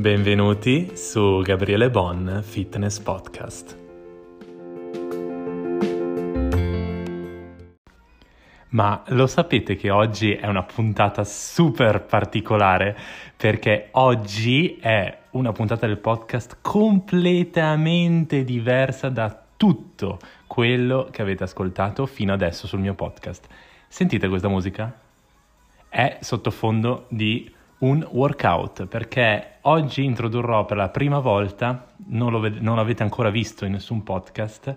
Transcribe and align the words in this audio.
Benvenuti 0.00 0.96
su 0.96 1.42
Gabriele 1.42 1.90
Bon 1.90 2.40
Fitness 2.42 2.98
Podcast. 3.00 3.78
Ma 8.70 9.02
lo 9.08 9.26
sapete 9.26 9.76
che 9.76 9.90
oggi 9.90 10.32
è 10.32 10.46
una 10.46 10.62
puntata 10.62 11.22
super 11.22 12.02
particolare 12.02 12.96
perché 13.36 13.88
oggi 13.90 14.78
è 14.80 15.18
una 15.32 15.52
puntata 15.52 15.86
del 15.86 15.98
podcast 15.98 16.56
completamente 16.62 18.42
diversa 18.42 19.10
da 19.10 19.38
tutto 19.54 20.18
quello 20.46 21.08
che 21.10 21.20
avete 21.20 21.44
ascoltato 21.44 22.06
fino 22.06 22.32
adesso 22.32 22.66
sul 22.66 22.80
mio 22.80 22.94
podcast. 22.94 23.46
Sentite 23.86 24.28
questa 24.28 24.48
musica? 24.48 24.98
È 25.90 26.16
sottofondo 26.22 27.04
di 27.10 27.58
un 27.80 28.06
workout 28.10 28.86
perché 28.86 29.58
oggi 29.62 30.04
introdurrò 30.04 30.64
per 30.64 30.76
la 30.76 30.88
prima 30.88 31.18
volta, 31.18 31.86
non, 32.08 32.30
lo 32.30 32.40
ved- 32.40 32.60
non 32.60 32.76
l'avete 32.76 33.02
ancora 33.02 33.30
visto 33.30 33.64
in 33.64 33.72
nessun 33.72 34.02
podcast, 34.02 34.74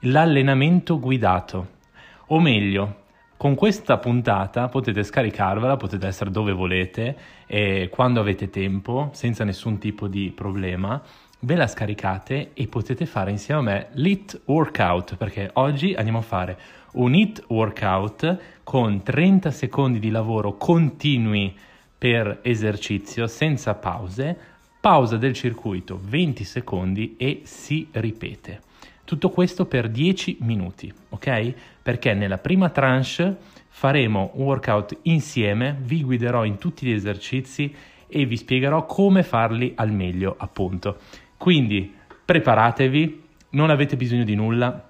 l'allenamento 0.00 0.98
guidato. 0.98 1.80
O 2.28 2.40
meglio, 2.40 3.00
con 3.36 3.54
questa 3.54 3.98
puntata 3.98 4.68
potete 4.68 5.02
scaricarvela, 5.02 5.76
potete 5.76 6.06
essere 6.06 6.30
dove 6.30 6.52
volete 6.52 7.16
e 7.46 7.88
quando 7.90 8.20
avete 8.20 8.50
tempo, 8.50 9.10
senza 9.12 9.44
nessun 9.44 9.78
tipo 9.78 10.08
di 10.08 10.32
problema, 10.34 11.00
ve 11.40 11.56
la 11.56 11.66
scaricate 11.66 12.50
e 12.54 12.66
potete 12.68 13.04
fare 13.06 13.30
insieme 13.30 13.60
a 13.60 13.64
me 13.64 13.88
l'IT 13.92 14.42
workout, 14.46 15.16
perché 15.16 15.50
oggi 15.54 15.92
andiamo 15.94 16.18
a 16.18 16.22
fare 16.22 16.58
un 16.92 17.14
HIT 17.14 17.44
workout 17.48 18.38
con 18.62 19.02
30 19.02 19.50
secondi 19.50 19.98
di 19.98 20.10
lavoro 20.10 20.56
continui 20.56 21.54
per 22.02 22.40
esercizio 22.42 23.28
senza 23.28 23.74
pause, 23.74 24.36
pausa 24.80 25.16
del 25.18 25.34
circuito 25.34 26.00
20 26.02 26.42
secondi 26.42 27.14
e 27.16 27.42
si 27.44 27.86
ripete. 27.92 28.60
Tutto 29.04 29.30
questo 29.30 29.66
per 29.66 29.88
10 29.88 30.38
minuti, 30.40 30.92
ok? 31.10 31.54
Perché 31.80 32.12
nella 32.14 32.38
prima 32.38 32.70
tranche 32.70 33.36
faremo 33.68 34.32
un 34.34 34.46
workout 34.46 34.98
insieme, 35.02 35.78
vi 35.80 36.02
guiderò 36.02 36.44
in 36.44 36.58
tutti 36.58 36.84
gli 36.84 36.90
esercizi 36.90 37.72
e 38.08 38.26
vi 38.26 38.36
spiegherò 38.36 38.84
come 38.84 39.22
farli 39.22 39.72
al 39.76 39.92
meglio, 39.92 40.34
appunto. 40.36 40.98
Quindi 41.36 41.94
preparatevi, 42.24 43.22
non 43.50 43.70
avete 43.70 43.94
bisogno 43.94 44.24
di 44.24 44.34
nulla, 44.34 44.88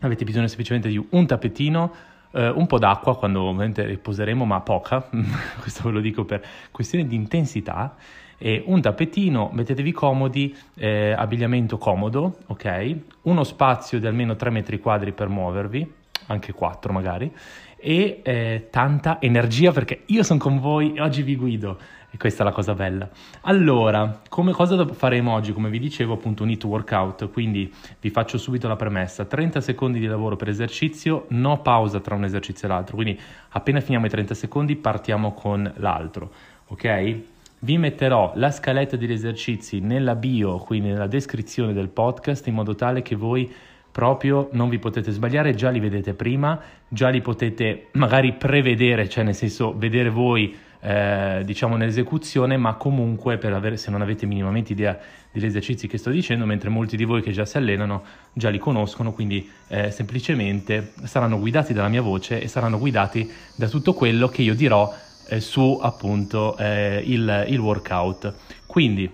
avete 0.00 0.24
bisogno 0.24 0.46
semplicemente 0.46 0.88
di 0.88 1.06
un 1.10 1.26
tappetino, 1.26 1.94
eh, 2.34 2.48
un 2.48 2.66
po' 2.66 2.78
d'acqua 2.78 3.16
quando 3.16 3.42
ovviamente 3.42 3.84
riposeremo, 3.84 4.44
ma 4.44 4.60
poca, 4.60 5.08
questo 5.60 5.84
ve 5.84 5.90
lo 5.90 6.00
dico 6.00 6.24
per 6.24 6.44
questione 6.70 7.06
di 7.06 7.14
intensità, 7.14 7.94
e 8.36 8.62
un 8.66 8.80
tappetino, 8.80 9.50
mettetevi 9.52 9.92
comodi, 9.92 10.54
eh, 10.74 11.12
abbigliamento 11.12 11.78
comodo, 11.78 12.38
ok? 12.46 12.96
Uno 13.22 13.44
spazio 13.44 14.00
di 14.00 14.06
almeno 14.06 14.36
3 14.36 14.50
metri 14.50 14.80
quadri 14.80 15.12
per 15.12 15.28
muovervi, 15.28 15.90
anche 16.26 16.52
4 16.52 16.92
magari, 16.92 17.32
e 17.76 18.20
eh, 18.22 18.68
tanta 18.70 19.20
energia 19.20 19.70
perché 19.70 20.02
io 20.06 20.22
sono 20.22 20.38
con 20.38 20.58
voi 20.58 20.94
e 20.94 21.00
oggi 21.00 21.22
vi 21.22 21.36
guido 21.36 21.78
e 22.14 22.16
questa 22.16 22.44
è 22.44 22.46
la 22.46 22.52
cosa 22.52 22.74
bella. 22.74 23.08
Allora, 23.40 24.20
come 24.28 24.52
cosa 24.52 24.86
faremo 24.86 25.32
oggi? 25.32 25.52
Come 25.52 25.68
vi 25.68 25.80
dicevo, 25.80 26.14
appunto 26.14 26.44
un 26.44 26.50
hit 26.50 26.62
workout, 26.62 27.28
quindi 27.32 27.72
vi 28.00 28.10
faccio 28.10 28.38
subito 28.38 28.68
la 28.68 28.76
premessa. 28.76 29.24
30 29.24 29.60
secondi 29.60 29.98
di 29.98 30.06
lavoro 30.06 30.36
per 30.36 30.48
esercizio, 30.48 31.26
no 31.30 31.60
pausa 31.60 31.98
tra 31.98 32.14
un 32.14 32.22
esercizio 32.22 32.68
e 32.68 32.70
l'altro, 32.70 32.94
quindi 32.94 33.20
appena 33.48 33.80
finiamo 33.80 34.06
i 34.06 34.10
30 34.10 34.32
secondi 34.32 34.76
partiamo 34.76 35.32
con 35.32 35.68
l'altro, 35.78 36.30
ok? 36.68 37.16
Vi 37.58 37.78
metterò 37.78 38.30
la 38.36 38.52
scaletta 38.52 38.96
degli 38.96 39.10
esercizi 39.10 39.80
nella 39.80 40.14
bio, 40.14 40.58
quindi 40.58 40.90
nella 40.90 41.08
descrizione 41.08 41.72
del 41.72 41.88
podcast, 41.88 42.46
in 42.46 42.54
modo 42.54 42.76
tale 42.76 43.02
che 43.02 43.16
voi 43.16 43.52
proprio 43.90 44.50
non 44.52 44.68
vi 44.68 44.78
potete 44.78 45.10
sbagliare, 45.10 45.54
già 45.54 45.70
li 45.70 45.80
vedete 45.80 46.14
prima, 46.14 46.60
già 46.86 47.08
li 47.08 47.20
potete 47.20 47.88
magari 47.92 48.34
prevedere, 48.34 49.08
cioè 49.08 49.24
nel 49.24 49.34
senso 49.34 49.74
vedere 49.76 50.10
voi 50.10 50.54
eh, 50.84 51.40
diciamo 51.46 51.76
nell'esecuzione, 51.76 52.58
ma 52.58 52.74
comunque 52.74 53.38
per 53.38 53.54
avere, 53.54 53.78
se 53.78 53.90
non 53.90 54.02
avete 54.02 54.26
minimamente 54.26 54.72
idea 54.72 54.98
degli 55.32 55.46
esercizi 55.46 55.88
che 55.88 55.96
sto 55.96 56.10
dicendo, 56.10 56.44
mentre 56.44 56.68
molti 56.68 56.98
di 56.98 57.04
voi 57.04 57.22
che 57.22 57.32
già 57.32 57.46
si 57.46 57.56
allenano 57.56 58.02
già 58.34 58.50
li 58.50 58.58
conoscono, 58.58 59.12
quindi 59.12 59.50
eh, 59.68 59.90
semplicemente 59.90 60.92
saranno 61.04 61.38
guidati 61.38 61.72
dalla 61.72 61.88
mia 61.88 62.02
voce 62.02 62.38
e 62.38 62.48
saranno 62.48 62.78
guidati 62.78 63.30
da 63.56 63.66
tutto 63.68 63.94
quello 63.94 64.28
che 64.28 64.42
io 64.42 64.54
dirò 64.54 64.92
eh, 65.28 65.40
su 65.40 65.78
appunto 65.80 66.54
eh, 66.58 67.02
il, 67.02 67.46
il 67.48 67.58
workout. 67.58 68.34
Quindi 68.66 69.10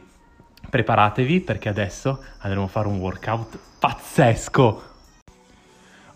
preparatevi 0.69 1.41
perché 1.41 1.69
adesso 1.69 2.21
andremo 2.39 2.65
a 2.65 2.69
fare 2.69 2.89
un 2.89 2.99
workout 2.99 3.59
pazzesco. 3.79 4.90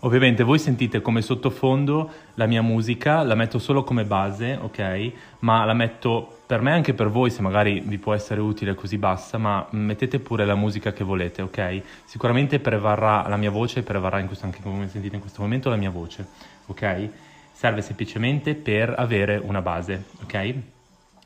Ovviamente 0.05 0.43
voi 0.43 0.59
sentite 0.59 1.01
come 1.01 1.23
sottofondo 1.23 2.11
la 2.35 2.45
mia 2.45 2.61
musica, 2.61 3.23
la 3.23 3.33
metto 3.33 3.57
solo 3.57 3.83
come 3.83 4.03
base, 4.03 4.55
ok? 4.61 5.11
Ma 5.39 5.65
la 5.65 5.73
metto 5.73 6.41
per 6.45 6.61
me 6.61 6.73
anche 6.73 6.93
per 6.93 7.09
voi 7.09 7.31
se 7.31 7.41
magari 7.41 7.79
vi 7.83 7.97
può 7.97 8.13
essere 8.13 8.39
utile 8.39 8.75
così 8.75 8.99
bassa, 8.99 9.39
ma 9.39 9.65
mettete 9.71 10.19
pure 10.19 10.45
la 10.45 10.53
musica 10.53 10.93
che 10.93 11.03
volete, 11.03 11.41
ok? 11.41 11.81
Sicuramente 12.05 12.59
prevarrà 12.59 13.27
la 13.27 13.35
mia 13.35 13.49
voce, 13.49 13.81
prevarrà 13.81 14.23
questo, 14.25 14.45
anche 14.45 14.61
come 14.61 14.87
sentite 14.89 15.15
in 15.15 15.21
questo 15.21 15.41
momento 15.41 15.71
la 15.71 15.75
mia 15.75 15.89
voce, 15.89 16.27
ok? 16.67 17.09
Serve 17.51 17.81
semplicemente 17.81 18.53
per 18.53 18.93
avere 18.95 19.41
una 19.43 19.63
base, 19.63 20.03
ok? 20.21 20.53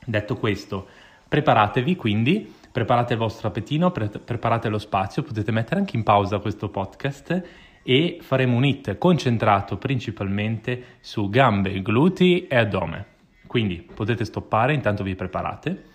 Detto 0.06 0.38
questo, 0.38 0.88
preparatevi 1.28 1.98
quindi, 1.98 2.56
preparate 2.72 3.12
il 3.12 3.20
vostro 3.20 3.50
appetino, 3.50 3.92
pre- 3.92 4.08
preparate 4.08 4.70
lo 4.70 4.80
spazio, 4.80 5.22
potete 5.22 5.52
mettere 5.52 5.82
anche 5.82 5.98
in 5.98 6.04
pausa 6.04 6.40
questo 6.40 6.70
podcast 6.70 7.68
e 7.90 8.20
faremo 8.22 8.56
un 8.56 8.66
hit 8.66 9.00
concentrato 9.00 9.78
principalmente 9.78 10.98
su 11.00 11.28
gambe, 11.28 11.82
glutei 11.82 12.46
e 12.46 12.56
addome. 12.56 13.06
Quindi 13.48 13.78
potete 13.78 14.26
stoppare, 14.26 14.76
intanto 14.76 15.02
vi 15.02 15.16
preparate 15.16 15.86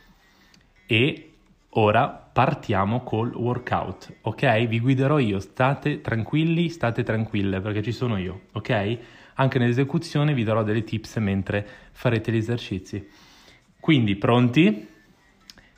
e 0.86 1.30
ora 1.68 2.08
partiamo 2.08 3.04
col 3.04 3.32
workout, 3.32 4.12
ok? 4.22 4.66
Vi 4.66 4.80
guiderò 4.80 5.20
io, 5.20 5.38
state 5.38 6.00
tranquilli, 6.00 6.68
state 6.68 7.04
tranquille 7.04 7.60
perché 7.60 7.80
ci 7.80 7.92
sono 7.92 8.18
io, 8.18 8.46
ok? 8.54 8.98
Anche 9.34 9.60
nell'esecuzione 9.60 10.34
vi 10.34 10.42
darò 10.42 10.64
delle 10.64 10.82
tips 10.82 11.18
mentre 11.18 11.64
farete 11.92 12.32
gli 12.32 12.38
esercizi. 12.38 13.08
Quindi 13.78 14.16
pronti? 14.16 14.88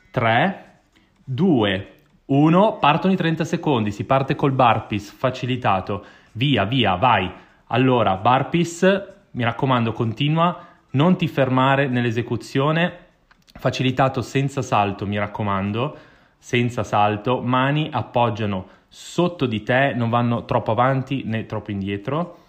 3, 0.09 0.79
2, 1.23 1.96
1, 2.27 2.77
partono 2.77 3.13
i 3.13 3.17
30 3.17 3.43
secondi, 3.43 3.91
si 3.91 4.05
parte 4.05 4.35
col 4.35 4.51
burpees 4.51 5.11
facilitato, 5.11 6.05
via, 6.33 6.63
via, 6.65 6.95
vai. 6.95 7.29
Allora, 7.67 8.15
burpees, 8.15 9.03
mi 9.31 9.43
raccomando, 9.43 9.91
continua, 9.91 10.65
non 10.91 11.17
ti 11.17 11.27
fermare 11.27 11.87
nell'esecuzione, 11.87 13.05
facilitato 13.53 14.21
senza 14.21 14.61
salto, 14.61 15.05
mi 15.05 15.17
raccomando, 15.17 15.97
senza 16.37 16.83
salto, 16.83 17.41
mani 17.41 17.89
appoggiano 17.91 18.67
sotto 18.87 19.45
di 19.45 19.63
te, 19.63 19.93
non 19.95 20.09
vanno 20.09 20.45
troppo 20.45 20.71
avanti 20.71 21.23
né 21.25 21.45
troppo 21.45 21.71
indietro 21.71 22.45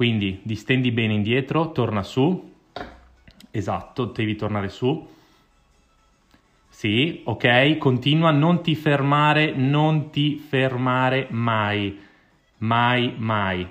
quindi 0.00 0.40
distendi 0.44 0.92
bene 0.92 1.12
indietro, 1.12 1.72
torna 1.72 2.02
su. 2.02 2.52
Esatto, 3.50 4.06
devi 4.06 4.34
tornare 4.34 4.70
su. 4.70 5.06
Sì, 6.80 7.20
ok, 7.24 7.76
continua, 7.76 8.30
non 8.30 8.62
ti 8.62 8.74
fermare, 8.74 9.52
non 9.52 10.08
ti 10.08 10.38
fermare 10.38 11.26
mai. 11.28 12.00
Mai, 12.56 13.12
mai. 13.18 13.68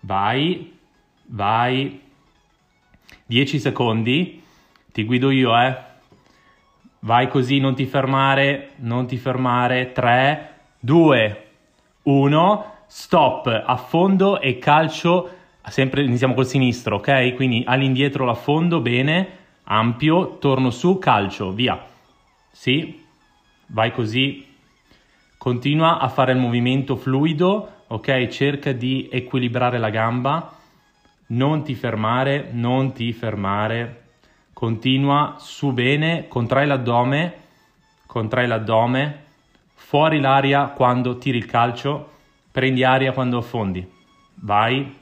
Vai, 0.00 0.72
vai. 1.26 2.00
10 3.26 3.58
secondi. 3.58 4.42
Ti 4.90 5.04
guido 5.04 5.30
io, 5.30 5.54
eh. 5.54 5.76
Vai 7.00 7.28
così, 7.28 7.60
non 7.60 7.74
ti 7.74 7.84
fermare, 7.84 8.70
non 8.76 9.06
ti 9.06 9.18
fermare. 9.18 9.92
3, 9.92 10.54
2, 10.80 11.46
1 12.04 12.64
stop, 12.86 13.64
affondo 13.66 14.40
e 14.40 14.56
calcio, 14.56 15.30
sempre 15.68 16.04
iniziamo 16.04 16.32
col 16.32 16.46
sinistro, 16.46 16.96
ok? 16.96 17.34
Quindi 17.34 17.64
all'indietro 17.66 18.24
l'affondo, 18.24 18.80
bene, 18.80 19.40
ampio, 19.64 20.38
torno 20.38 20.70
su, 20.70 20.98
calcio, 20.98 21.52
via. 21.52 21.80
Sì, 22.50 23.04
vai 23.66 23.92
così, 23.92 24.46
continua 25.38 25.98
a 25.98 26.08
fare 26.08 26.32
il 26.32 26.38
movimento 26.38 26.96
fluido, 26.96 27.84
ok? 27.86 28.28
Cerca 28.28 28.72
di 28.72 29.08
equilibrare 29.10 29.78
la 29.78 29.90
gamba, 29.90 30.56
non 31.28 31.62
ti 31.62 31.74
fermare, 31.74 32.50
non 32.52 32.92
ti 32.92 33.12
fermare, 33.12 34.02
continua 34.52 35.36
su 35.38 35.72
bene, 35.72 36.28
contrai 36.28 36.66
l'addome, 36.66 37.34
contrai 38.06 38.46
l'addome, 38.46 39.24
fuori 39.74 40.20
l'aria 40.20 40.66
quando 40.66 41.18
tiri 41.18 41.38
il 41.38 41.46
calcio, 41.46 42.10
Prendi 42.52 42.84
aria 42.84 43.12
quando 43.12 43.38
affondi. 43.38 43.90
Vai. 44.34 44.94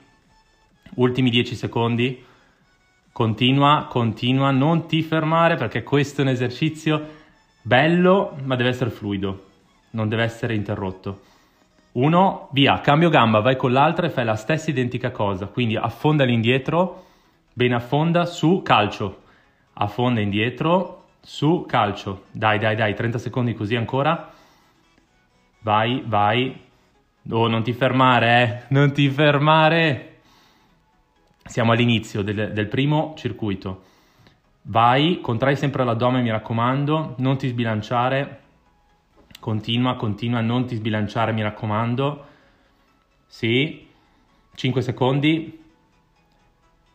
Ultimi 0.94 1.30
10 1.30 1.56
secondi. 1.56 2.24
Continua, 3.12 3.86
continua, 3.88 4.50
non 4.50 4.86
ti 4.86 5.02
fermare 5.02 5.56
perché 5.56 5.82
questo 5.82 6.20
è 6.20 6.24
un 6.24 6.30
esercizio 6.30 7.08
bello, 7.62 8.36
ma 8.44 8.56
deve 8.56 8.70
essere 8.70 8.90
fluido, 8.90 9.46
non 9.90 10.08
deve 10.08 10.22
essere 10.22 10.54
interrotto. 10.54 11.22
Uno, 11.92 12.48
via, 12.52 12.80
cambio 12.80 13.10
gamba, 13.10 13.40
vai 13.40 13.56
con 13.56 13.72
l'altra 13.72 14.06
e 14.06 14.10
fai 14.10 14.24
la 14.24 14.36
stessa 14.36 14.70
identica 14.70 15.10
cosa, 15.10 15.46
quindi 15.46 15.76
affonda 15.76 16.22
all'indietro, 16.22 17.06
bene 17.52 17.74
affonda, 17.74 18.26
su, 18.26 18.62
calcio, 18.62 19.22
affonda 19.74 20.20
indietro, 20.20 21.06
su, 21.20 21.64
calcio, 21.66 22.26
dai, 22.30 22.58
dai, 22.58 22.76
dai, 22.76 22.94
30 22.94 23.18
secondi 23.18 23.54
così 23.54 23.74
ancora, 23.74 24.32
vai, 25.62 26.02
vai, 26.06 26.60
oh, 27.28 27.48
non 27.48 27.62
ti 27.64 27.72
fermare, 27.72 28.42
eh, 28.42 28.72
non 28.72 28.92
ti 28.92 29.08
fermare, 29.10 30.09
siamo 31.50 31.72
all'inizio 31.72 32.22
del, 32.22 32.52
del 32.52 32.68
primo 32.68 33.14
circuito. 33.16 33.82
Vai, 34.62 35.20
contrai 35.20 35.56
sempre 35.56 35.82
l'addome, 35.82 36.22
mi 36.22 36.30
raccomando, 36.30 37.16
non 37.18 37.36
ti 37.38 37.48
sbilanciare. 37.48 38.40
Continua, 39.40 39.96
continua, 39.96 40.40
non 40.42 40.66
ti 40.66 40.76
sbilanciare, 40.76 41.32
mi 41.32 41.42
raccomando. 41.42 42.24
Sì. 43.26 43.84
5 44.54 44.80
secondi. 44.80 45.60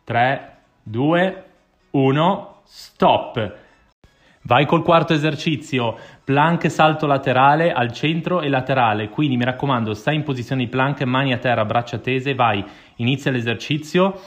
3, 0.04 0.56
2, 0.84 1.44
1, 1.90 2.60
stop. 2.64 3.56
Vai 4.46 4.64
col 4.64 4.84
quarto 4.84 5.12
esercizio, 5.12 5.98
plank 6.22 6.70
salto 6.70 7.06
laterale 7.06 7.72
al 7.72 7.90
centro 7.90 8.42
e 8.42 8.48
laterale, 8.48 9.08
quindi 9.08 9.36
mi 9.36 9.44
raccomando 9.44 9.92
stai 9.92 10.14
in 10.14 10.22
posizione 10.22 10.62
di 10.62 10.70
plank, 10.70 11.02
mani 11.02 11.32
a 11.32 11.38
terra, 11.38 11.64
braccia 11.64 11.98
tese, 11.98 12.32
vai, 12.36 12.64
inizia 12.96 13.32
l'esercizio 13.32 14.20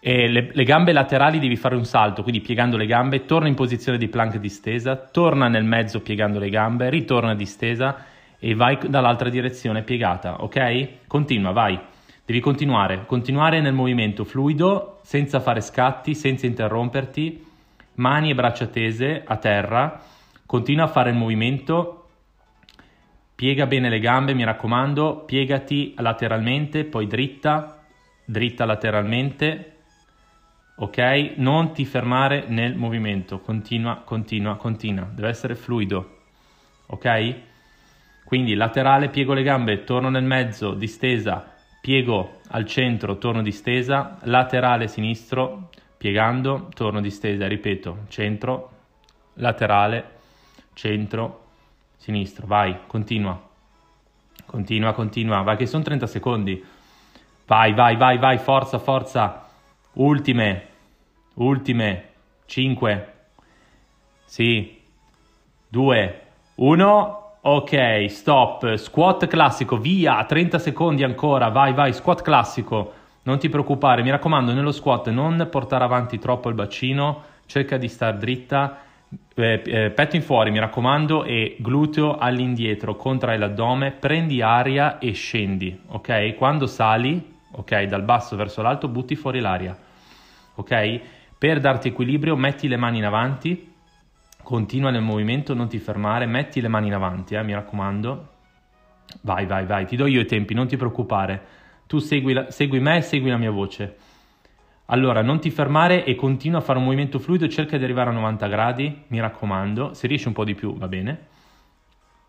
le, 0.00 0.50
le, 0.52 0.64
gambe 0.64 0.92
laterali 0.92 1.38
devi 1.38 1.56
fare 1.56 1.76
un 1.76 1.84
salto, 1.84 2.22
quindi 2.22 2.40
piegando 2.40 2.76
le 2.76 2.86
gambe, 2.86 3.26
torna 3.26 3.48
in 3.48 3.54
posizione 3.54 3.98
di 3.98 4.08
plank 4.08 4.36
distesa, 4.38 4.96
torna 4.96 5.48
nel 5.48 5.64
mezzo 5.64 6.00
piegando 6.00 6.38
le 6.38 6.48
gambe, 6.48 6.88
ritorna 6.88 7.34
distesa 7.34 8.04
e 8.38 8.54
vai 8.54 8.78
dall'altra 8.86 9.28
direzione 9.28 9.82
piegata, 9.82 10.42
ok? 10.42 11.06
Continua, 11.06 11.52
vai. 11.52 11.78
Devi 12.24 12.40
continuare, 12.40 13.04
continuare 13.06 13.60
nel 13.60 13.74
movimento 13.74 14.24
fluido, 14.24 15.00
senza 15.02 15.40
fare 15.40 15.60
scatti, 15.60 16.14
senza 16.14 16.46
interromperti 16.46 17.48
mani 18.00 18.30
e 18.30 18.34
braccia 18.34 18.66
tese 18.66 19.22
a 19.24 19.36
terra, 19.36 20.02
continua 20.46 20.84
a 20.84 20.88
fare 20.88 21.10
il 21.10 21.16
movimento, 21.16 22.08
piega 23.34 23.66
bene 23.66 23.88
le 23.88 24.00
gambe, 24.00 24.34
mi 24.34 24.44
raccomando, 24.44 25.24
piegati 25.26 25.94
lateralmente, 25.98 26.84
poi 26.84 27.06
dritta, 27.06 27.82
dritta 28.24 28.64
lateralmente, 28.64 29.74
ok? 30.82 31.34
Non 31.36 31.72
ti 31.72 31.84
fermare 31.84 32.44
nel 32.48 32.74
movimento, 32.74 33.40
continua, 33.40 33.96
continua, 33.96 34.56
continua, 34.56 35.06
deve 35.12 35.28
essere 35.28 35.54
fluido, 35.54 36.18
ok? 36.86 37.34
Quindi 38.24 38.54
laterale, 38.54 39.10
piego 39.10 39.34
le 39.34 39.42
gambe, 39.42 39.84
torno 39.84 40.08
nel 40.08 40.24
mezzo, 40.24 40.72
distesa, 40.72 41.54
piego 41.82 42.40
al 42.48 42.64
centro, 42.64 43.18
torno 43.18 43.42
distesa, 43.42 44.18
laterale 44.22 44.88
sinistro, 44.88 45.68
piegando, 45.98 46.68
torno 46.74 47.02
distesa, 47.02 47.46
ripeto, 47.46 48.04
centro, 48.08 48.70
laterale, 49.34 50.18
centro, 50.72 51.48
sinistro, 51.96 52.46
vai, 52.46 52.86
continua, 52.86 53.38
continua, 54.46 54.94
continua, 54.94 55.42
vai 55.42 55.58
che 55.58 55.66
sono 55.66 55.82
30 55.82 56.06
secondi, 56.06 56.64
vai, 57.46 57.74
vai, 57.74 57.96
vai, 57.96 58.16
vai, 58.16 58.38
forza, 58.38 58.78
forza, 58.78 59.46
ultime, 59.94 60.68
ultime, 61.34 62.08
5, 62.46 63.12
sì, 64.24 64.80
2, 65.68 66.20
1, 66.56 67.32
ok, 67.40 68.06
stop, 68.08 68.74
squat 68.74 69.26
classico, 69.26 69.78
via, 69.78 70.24
30 70.24 70.58
secondi 70.58 71.02
ancora, 71.04 71.48
vai, 71.48 71.72
vai, 71.72 71.92
squat 71.92 72.22
classico, 72.22 72.92
non 73.22 73.38
ti 73.38 73.48
preoccupare, 73.48 74.02
mi 74.02 74.10
raccomando, 74.10 74.52
nello 74.52 74.72
squat 74.72 75.08
non 75.10 75.48
portare 75.50 75.84
avanti 75.84 76.18
troppo 76.18 76.48
il 76.48 76.54
bacino, 76.54 77.22
cerca 77.46 77.76
di 77.76 77.88
stare 77.88 78.18
dritta, 78.18 78.78
eh, 79.34 79.62
eh, 79.64 79.90
petto 79.90 80.16
in 80.16 80.22
fuori, 80.22 80.50
mi 80.50 80.58
raccomando, 80.58 81.24
e 81.24 81.56
gluteo 81.58 82.18
all'indietro, 82.18 82.96
contrai 82.96 83.38
l'addome, 83.38 83.90
prendi 83.90 84.42
aria 84.42 84.98
e 84.98 85.12
scendi, 85.12 85.80
ok? 85.88 86.34
Quando 86.36 86.66
sali, 86.66 87.38
ok, 87.52 87.82
dal 87.84 88.02
basso 88.02 88.36
verso 88.36 88.62
l'alto, 88.62 88.88
butti 88.88 89.16
fuori 89.16 89.40
l'aria, 89.40 89.76
ok? 90.54 91.00
Per 91.40 91.58
darti 91.58 91.88
equilibrio, 91.88 92.36
metti 92.36 92.68
le 92.68 92.76
mani 92.76 92.98
in 92.98 93.06
avanti, 93.06 93.72
continua 94.42 94.90
nel 94.90 95.00
movimento, 95.00 95.54
non 95.54 95.68
ti 95.68 95.78
fermare, 95.78 96.26
metti 96.26 96.60
le 96.60 96.68
mani 96.68 96.88
in 96.88 96.94
avanti, 96.94 97.34
eh, 97.34 97.42
mi 97.42 97.54
raccomando. 97.54 98.28
Vai, 99.22 99.46
vai, 99.46 99.64
vai, 99.64 99.86
ti 99.86 99.96
do 99.96 100.04
io 100.04 100.20
i 100.20 100.26
tempi, 100.26 100.52
non 100.52 100.66
ti 100.66 100.76
preoccupare 100.76 101.58
tu 101.90 101.98
segui, 101.98 102.34
la, 102.34 102.52
segui 102.52 102.78
me 102.78 102.98
e 102.98 103.00
segui 103.00 103.30
la 103.30 103.36
mia 103.36 103.50
voce. 103.50 103.96
Allora, 104.86 105.22
non 105.22 105.40
ti 105.40 105.50
fermare 105.50 106.04
e 106.04 106.14
continua 106.14 106.60
a 106.60 106.62
fare 106.62 106.78
un 106.78 106.84
movimento 106.84 107.18
fluido, 107.18 107.48
cerca 107.48 107.76
di 107.76 107.82
arrivare 107.82 108.10
a 108.10 108.12
90 108.12 108.46
gradi, 108.46 109.02
mi 109.08 109.18
raccomando, 109.18 109.92
se 109.92 110.06
riesci 110.06 110.28
un 110.28 110.32
po' 110.32 110.44
di 110.44 110.54
più 110.54 110.76
va 110.76 110.86
bene. 110.86 111.26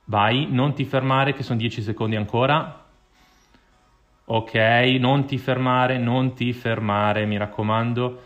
Vai, 0.05 0.47
non 0.49 0.73
ti 0.73 0.83
fermare 0.83 1.33
che 1.33 1.43
sono 1.43 1.59
10 1.59 1.83
secondi 1.83 2.15
ancora. 2.15 2.85
Ok, 4.25 4.55
non 4.99 5.25
ti 5.25 5.37
fermare, 5.37 5.99
non 5.99 6.33
ti 6.33 6.53
fermare, 6.53 7.27
mi 7.27 7.37
raccomando. 7.37 8.21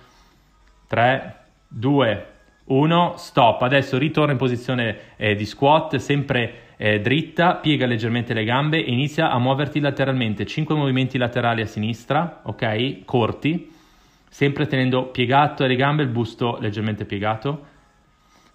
3, 0.87 1.35
2, 1.67 2.27
1, 2.65 3.13
stop. 3.17 3.61
Adesso 3.61 3.97
ritorna 3.97 4.31
in 4.31 4.37
posizione 4.37 4.97
eh, 5.17 5.35
di 5.35 5.45
squat, 5.45 5.97
sempre 5.97 6.73
eh, 6.77 6.99
dritta, 6.99 7.55
piega 7.55 7.85
leggermente 7.85 8.33
le 8.33 8.43
gambe 8.43 8.83
e 8.83 8.91
inizia 8.91 9.29
a 9.29 9.39
muoverti 9.39 9.79
lateralmente. 9.79 10.45
5 10.45 10.75
movimenti 10.75 11.17
laterali 11.17 11.61
a 11.61 11.67
sinistra, 11.67 12.41
ok? 12.43 13.05
Corti, 13.05 13.71
sempre 14.29 14.67
tenendo 14.67 15.05
piegato 15.05 15.65
le 15.65 15.75
gambe, 15.75 16.03
il 16.03 16.09
busto 16.09 16.57
leggermente 16.59 17.05
piegato. 17.05 17.73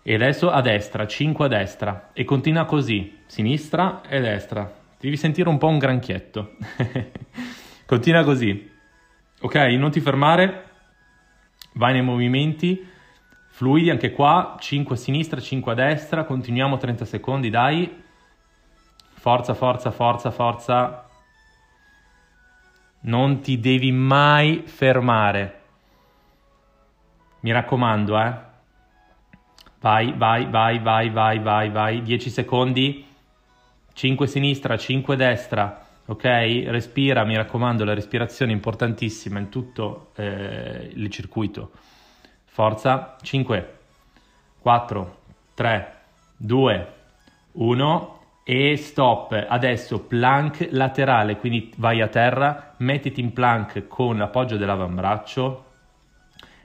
E 0.02 0.14
adesso 0.14 0.50
a 0.50 0.60
destra, 0.60 1.06
5 1.06 1.44
a 1.44 1.48
destra. 1.48 2.10
E 2.12 2.24
continua 2.24 2.64
così, 2.64 3.18
sinistra 3.26 4.00
e 4.08 4.20
destra. 4.20 4.72
Devi 4.98 5.16
sentire 5.16 5.48
un 5.48 5.58
po' 5.58 5.68
un 5.68 5.78
granchietto. 5.78 6.56
continua 7.86 8.24
così. 8.24 8.68
Ok, 9.42 9.54
non 9.54 9.90
ti 9.90 10.00
fermare, 10.00 10.69
vai 11.75 11.93
nei 11.93 12.02
movimenti 12.02 12.88
fluidi 13.61 13.90
anche 13.90 14.12
qua, 14.12 14.56
5 14.59 14.94
a 14.94 14.99
sinistra, 14.99 15.38
5 15.38 15.73
a 15.73 15.75
destra, 15.75 16.25
continuiamo 16.25 16.78
30 16.78 17.04
secondi, 17.04 17.50
dai. 17.50 18.02
Forza, 19.12 19.52
forza, 19.52 19.90
forza, 19.90 20.30
forza. 20.30 21.04
Non 23.00 23.40
ti 23.40 23.61
devi 23.61 23.92
mai 23.92 24.62
fermare. 24.64 25.61
Mi 27.40 27.52
raccomando, 27.52 28.18
eh. 28.18 28.35
Vai, 29.78 30.14
vai, 30.16 30.47
vai, 30.49 30.78
vai, 30.78 31.11
vai, 31.11 31.38
vai, 31.38 31.71
vai. 31.71 32.02
10 32.02 32.30
secondi. 32.30 33.04
5 33.92 34.26
sinistra, 34.26 34.78
5 34.78 35.16
destra. 35.16 35.87
Ok? 36.11 36.25
Respira, 36.67 37.23
mi 37.23 37.37
raccomando, 37.37 37.85
la 37.85 37.95
respirazione 37.95 38.50
è 38.50 38.55
importantissima 38.57 39.38
in 39.38 39.49
tutto 39.49 40.11
eh, 40.17 40.90
il 40.93 41.09
circuito. 41.09 41.71
Forza. 42.47 43.17
5, 43.23 43.79
4, 44.59 45.19
3, 45.55 45.95
2, 46.37 46.93
1 47.52 48.21
e 48.43 48.76
stop. 48.76 49.47
Adesso 49.49 50.00
plank 50.00 50.67
laterale, 50.73 51.37
quindi 51.37 51.73
vai 51.76 52.00
a 52.00 52.09
terra, 52.09 52.75
mettiti 52.79 53.21
in 53.21 53.33
plank 53.33 53.87
con 53.87 54.19
l'appoggio 54.19 54.57
dell'avambraccio 54.57 55.67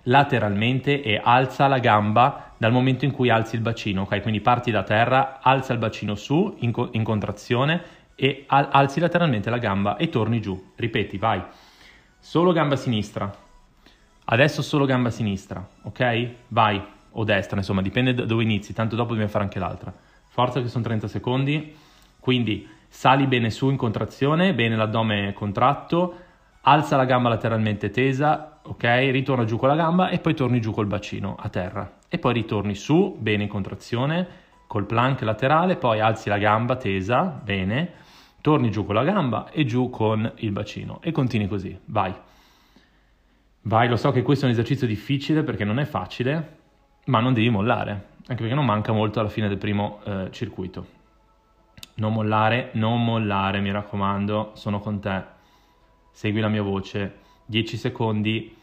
lateralmente 0.08 1.04
e 1.04 1.22
alza 1.24 1.68
la 1.68 1.78
gamba 1.80 2.54
dal 2.58 2.72
momento 2.72 3.06
in 3.06 3.12
cui 3.12 3.30
alzi 3.30 3.56
il 3.56 3.62
bacino, 3.62 4.02
ok? 4.04 4.22
Quindi 4.22 4.42
parti 4.42 4.72
da 4.72 4.82
terra, 4.82 5.40
alza 5.40 5.72
il 5.74 5.80
bacino 5.80 6.16
su 6.16 6.56
in, 6.62 6.72
co- 6.72 6.90
in 6.94 7.04
contrazione 7.04 8.04
e 8.15 8.45
al- 8.48 8.69
alzi 8.72 9.00
lateralmente 9.00 9.50
la 9.50 9.57
gamba 9.57 9.98
e 9.98 10.10
torni 10.10 10.41
giù. 10.41 10.72
Ripeti, 10.75 11.17
vai. 11.17 11.43
Solo 12.19 12.51
gamba 12.53 12.75
sinistra. 12.75 13.31
Adesso 14.27 14.62
solo 14.62 14.86
gamba 14.86 15.10
sinistra, 15.10 15.65
ok? 15.84 16.29
Vai. 16.48 16.81
O 17.17 17.24
destra, 17.24 17.57
insomma, 17.57 17.81
dipende 17.81 18.13
da 18.13 18.25
dove 18.25 18.43
inizi, 18.43 18.74
tanto 18.74 18.95
dopo 18.95 19.10
dobbiamo 19.10 19.29
fare 19.29 19.43
anche 19.43 19.60
l'altra. 19.60 19.93
Forza 20.27 20.62
che 20.62 20.67
sono 20.67 20.84
30 20.84 21.07
secondi, 21.07 21.75
quindi 22.19 22.67
sali 22.89 23.27
bene 23.27 23.50
su 23.51 23.69
in 23.69 23.77
contrazione, 23.77 24.53
bene 24.53 24.75
l'addome 24.75 25.31
contratto, 25.34 26.15
alza 26.62 26.98
la 26.98 27.05
gamba 27.05 27.29
lateralmente 27.29 27.89
tesa, 27.89 28.60
ok? 28.63 28.84
Ritorna 28.84 29.45
giù 29.45 29.57
con 29.57 29.69
la 29.69 29.75
gamba 29.75 30.10
e 30.10 30.19
poi 30.19 30.34
torni 30.34 30.60
giù 30.60 30.72
col 30.72 30.88
bacino 30.88 31.38
a 31.39 31.48
terra. 31.50 32.00
E 32.10 32.17
poi 32.17 32.34
ritorni 32.34 32.75
su, 32.75 33.15
bene 33.17 33.43
in 33.43 33.50
contrazione, 33.50 34.27
col 34.67 34.86
plank 34.86 35.22
laterale, 35.22 35.75
poi 35.75 36.00
alzi 36.00 36.27
la 36.27 36.38
gamba 36.38 36.75
tesa, 36.75 37.22
bene, 37.24 37.91
torni 38.46 38.70
giù 38.70 38.86
con 38.86 38.94
la 38.94 39.04
gamba 39.04 39.50
e 39.50 39.66
giù 39.66 39.90
con 39.90 40.32
il 40.36 40.52
bacino. 40.52 41.02
E 41.02 41.12
continui 41.12 41.48
così, 41.48 41.75
vai. 41.86 42.14
Vai, 43.62 43.90
lo 43.90 43.96
so 43.96 44.12
che 44.12 44.22
questo 44.22 44.46
è 44.46 44.48
un 44.48 44.54
esercizio 44.54 44.86
difficile 44.86 45.42
perché 45.42 45.64
non 45.64 45.80
è 45.80 45.86
facile, 45.86 46.58
ma 47.06 47.20
non 47.20 47.34
devi 47.34 47.50
mollare 47.50 48.14
anche 48.28 48.42
perché 48.42 48.56
non 48.56 48.66
manca 48.66 48.92
molto 48.92 49.20
alla 49.20 49.30
fine 49.30 49.48
del 49.48 49.58
primo 49.58 50.00
eh, 50.04 50.30
circuito. 50.32 50.94
Non 51.96 52.14
mollare, 52.14 52.70
non 52.74 53.04
mollare, 53.04 53.62
mi 53.62 53.72
raccomando, 53.72 54.52
sono 54.54 54.80
con 54.80 55.00
te. 55.00 55.24
Segui 56.12 56.40
la 56.40 56.48
mia 56.48 56.64
voce. 56.64 57.20
10 57.46 57.78
secondi. 57.78 58.56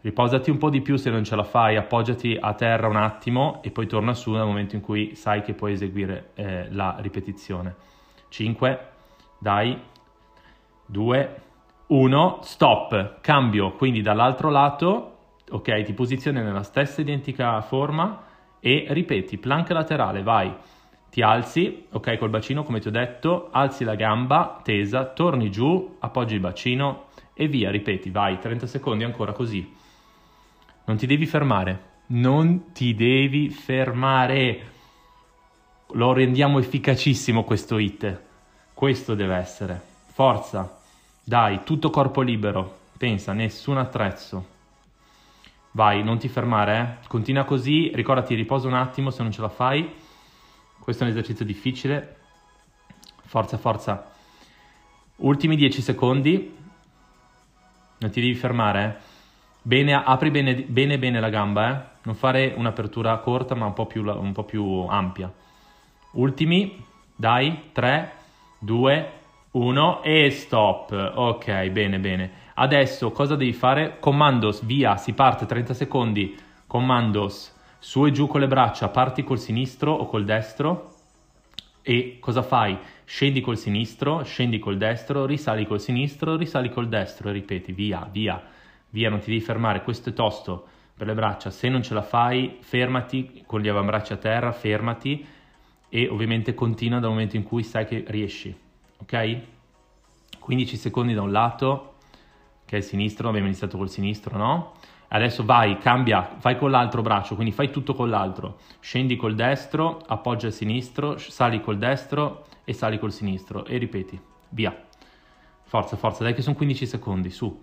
Riposati 0.00 0.50
un 0.50 0.58
po' 0.58 0.70
di 0.70 0.82
più 0.82 0.96
se 0.96 1.10
non 1.10 1.24
ce 1.24 1.34
la 1.34 1.42
fai, 1.42 1.76
appoggiati 1.76 2.36
a 2.40 2.54
terra 2.54 2.86
un 2.86 2.96
attimo 2.96 3.60
e 3.62 3.70
poi 3.72 3.88
torna 3.88 4.14
su 4.14 4.30
nel 4.32 4.44
momento 4.44 4.76
in 4.76 4.80
cui 4.80 5.16
sai 5.16 5.42
che 5.42 5.52
puoi 5.54 5.72
eseguire 5.72 6.30
eh, 6.34 6.68
la 6.70 6.96
ripetizione. 7.00 7.74
5, 8.28 8.88
dai, 9.38 9.78
2, 10.86 11.40
1, 11.88 12.38
stop, 12.42 13.20
cambio, 13.20 13.72
quindi 13.72 14.02
dall'altro 14.02 14.50
lato, 14.50 15.16
ok, 15.50 15.82
ti 15.82 15.92
posizioni 15.92 16.42
nella 16.42 16.62
stessa 16.62 17.00
identica 17.00 17.60
forma 17.60 18.24
e 18.60 18.86
ripeti, 18.88 19.38
plank 19.38 19.70
laterale, 19.70 20.22
vai, 20.22 20.52
ti 21.10 21.22
alzi, 21.22 21.86
ok, 21.90 22.16
col 22.18 22.30
bacino 22.30 22.62
come 22.62 22.80
ti 22.80 22.88
ho 22.88 22.90
detto, 22.90 23.48
alzi 23.52 23.84
la 23.84 23.94
gamba 23.94 24.60
tesa, 24.62 25.06
torni 25.06 25.50
giù, 25.50 25.96
appoggi 26.00 26.34
il 26.34 26.40
bacino 26.40 27.04
e 27.32 27.48
via, 27.48 27.70
ripeti, 27.70 28.10
vai, 28.10 28.38
30 28.38 28.66
secondi 28.66 29.04
ancora 29.04 29.32
così. 29.32 29.74
Non 30.86 30.96
ti 30.96 31.06
devi 31.06 31.26
fermare, 31.26 31.94
non 32.08 32.72
ti 32.72 32.94
devi 32.94 33.50
fermare. 33.50 34.60
Lo 35.92 36.12
rendiamo 36.12 36.58
efficacissimo 36.58 37.44
questo 37.44 37.78
hit. 37.78 38.24
Questo 38.76 39.14
deve 39.14 39.36
essere. 39.36 39.80
Forza. 40.12 40.80
Dai, 41.24 41.64
tutto 41.64 41.88
corpo 41.88 42.20
libero. 42.20 42.80
Pensa, 42.98 43.32
nessun 43.32 43.78
attrezzo. 43.78 44.46
Vai, 45.70 46.04
non 46.04 46.18
ti 46.18 46.28
fermare, 46.28 46.78
eh. 46.78 47.06
Continua 47.08 47.44
così, 47.44 47.90
ricordati, 47.94 48.34
riposa 48.34 48.68
un 48.68 48.74
attimo 48.74 49.08
se 49.08 49.22
non 49.22 49.32
ce 49.32 49.40
la 49.40 49.48
fai. 49.48 49.90
Questo 50.78 51.02
è 51.02 51.06
un 51.06 51.12
esercizio 51.12 51.46
difficile. 51.46 52.16
Forza, 53.24 53.56
forza. 53.56 54.10
Ultimi 55.16 55.56
10 55.56 55.80
secondi. 55.80 56.54
Non 57.96 58.10
ti 58.10 58.20
devi 58.20 58.34
fermare, 58.34 58.84
eh. 58.84 59.14
Bene, 59.62 59.94
apri 59.94 60.30
bene, 60.30 60.54
bene, 60.54 60.98
bene 60.98 61.18
la 61.18 61.30
gamba, 61.30 61.70
eh. 61.70 61.84
Non 62.02 62.14
fare 62.14 62.52
un'apertura 62.54 63.16
corta, 63.20 63.54
ma 63.54 63.64
un 63.64 63.72
po' 63.72 63.86
più, 63.86 64.04
un 64.04 64.32
po 64.32 64.44
più 64.44 64.84
ampia. 64.86 65.32
Ultimi, 66.10 66.84
dai, 67.16 67.70
3, 67.72 68.24
2, 68.58 69.10
1 69.52 70.02
e 70.02 70.30
stop. 70.30 71.12
Ok, 71.14 71.68
bene, 71.68 71.98
bene. 71.98 72.30
Adesso 72.54 73.10
cosa 73.12 73.36
devi 73.36 73.52
fare? 73.52 73.98
Commandos, 73.98 74.64
via, 74.64 74.96
si 74.96 75.12
parte 75.12 75.46
30 75.46 75.74
secondi. 75.74 76.36
Commandos, 76.66 77.54
su 77.78 78.04
e 78.06 78.10
giù 78.10 78.26
con 78.26 78.40
le 78.40 78.48
braccia, 78.48 78.88
parti 78.88 79.22
col 79.22 79.38
sinistro 79.38 79.92
o 79.92 80.06
col 80.06 80.24
destro. 80.24 80.94
E 81.82 82.18
cosa 82.18 82.42
fai? 82.42 82.76
Scendi 83.04 83.40
col 83.40 83.56
sinistro, 83.56 84.24
scendi 84.24 84.58
col 84.58 84.76
destro, 84.76 85.24
risali 85.24 85.66
col 85.66 85.80
sinistro, 85.80 86.36
risali 86.36 86.68
col 86.68 86.88
destro 86.88 87.28
e 87.28 87.32
ripeti, 87.32 87.70
via, 87.70 88.08
via, 88.10 88.42
via, 88.90 89.08
non 89.08 89.20
ti 89.20 89.30
devi 89.30 89.40
fermare, 89.40 89.82
questo 89.82 90.08
è 90.08 90.12
tosto 90.12 90.66
per 90.96 91.06
le 91.06 91.14
braccia. 91.14 91.50
Se 91.50 91.68
non 91.68 91.82
ce 91.82 91.94
la 91.94 92.02
fai, 92.02 92.56
fermati 92.60 93.44
con 93.46 93.60
gli 93.60 93.68
avambracci 93.68 94.14
a 94.14 94.16
terra, 94.16 94.50
fermati 94.50 95.24
e 95.88 96.08
ovviamente 96.08 96.54
continua 96.54 96.98
dal 96.98 97.10
momento 97.10 97.36
in 97.36 97.42
cui 97.42 97.62
sai 97.62 97.86
che 97.86 98.04
riesci 98.08 98.64
ok? 98.98 99.40
15 100.38 100.76
secondi 100.76 101.14
da 101.14 101.22
un 101.22 101.32
lato, 101.32 101.94
che 102.64 102.76
è 102.76 102.78
il 102.78 102.84
sinistro, 102.84 103.28
abbiamo 103.28 103.46
iniziato 103.46 103.76
col 103.76 103.90
sinistro, 103.90 104.36
no? 104.36 104.74
Adesso 105.08 105.44
vai, 105.44 105.78
cambia, 105.78 106.36
vai 106.40 106.56
con 106.56 106.70
l'altro 106.70 107.02
braccio, 107.02 107.34
quindi 107.34 107.52
fai 107.52 107.70
tutto 107.70 107.94
con 107.94 108.10
l'altro. 108.10 108.58
Scendi 108.80 109.16
col 109.16 109.34
destro, 109.34 110.02
appoggia 110.06 110.48
il 110.48 110.52
sinistro, 110.52 111.16
sali 111.16 111.60
col 111.60 111.78
destro 111.78 112.46
e 112.64 112.72
sali 112.72 112.98
col 112.98 113.12
sinistro 113.12 113.64
e 113.66 113.78
ripeti. 113.78 114.20
Via. 114.48 114.84
Forza, 115.62 115.96
forza, 115.96 116.24
dai 116.24 116.34
che 116.34 116.42
sono 116.42 116.56
15 116.56 116.86
secondi, 116.86 117.30
su. 117.30 117.60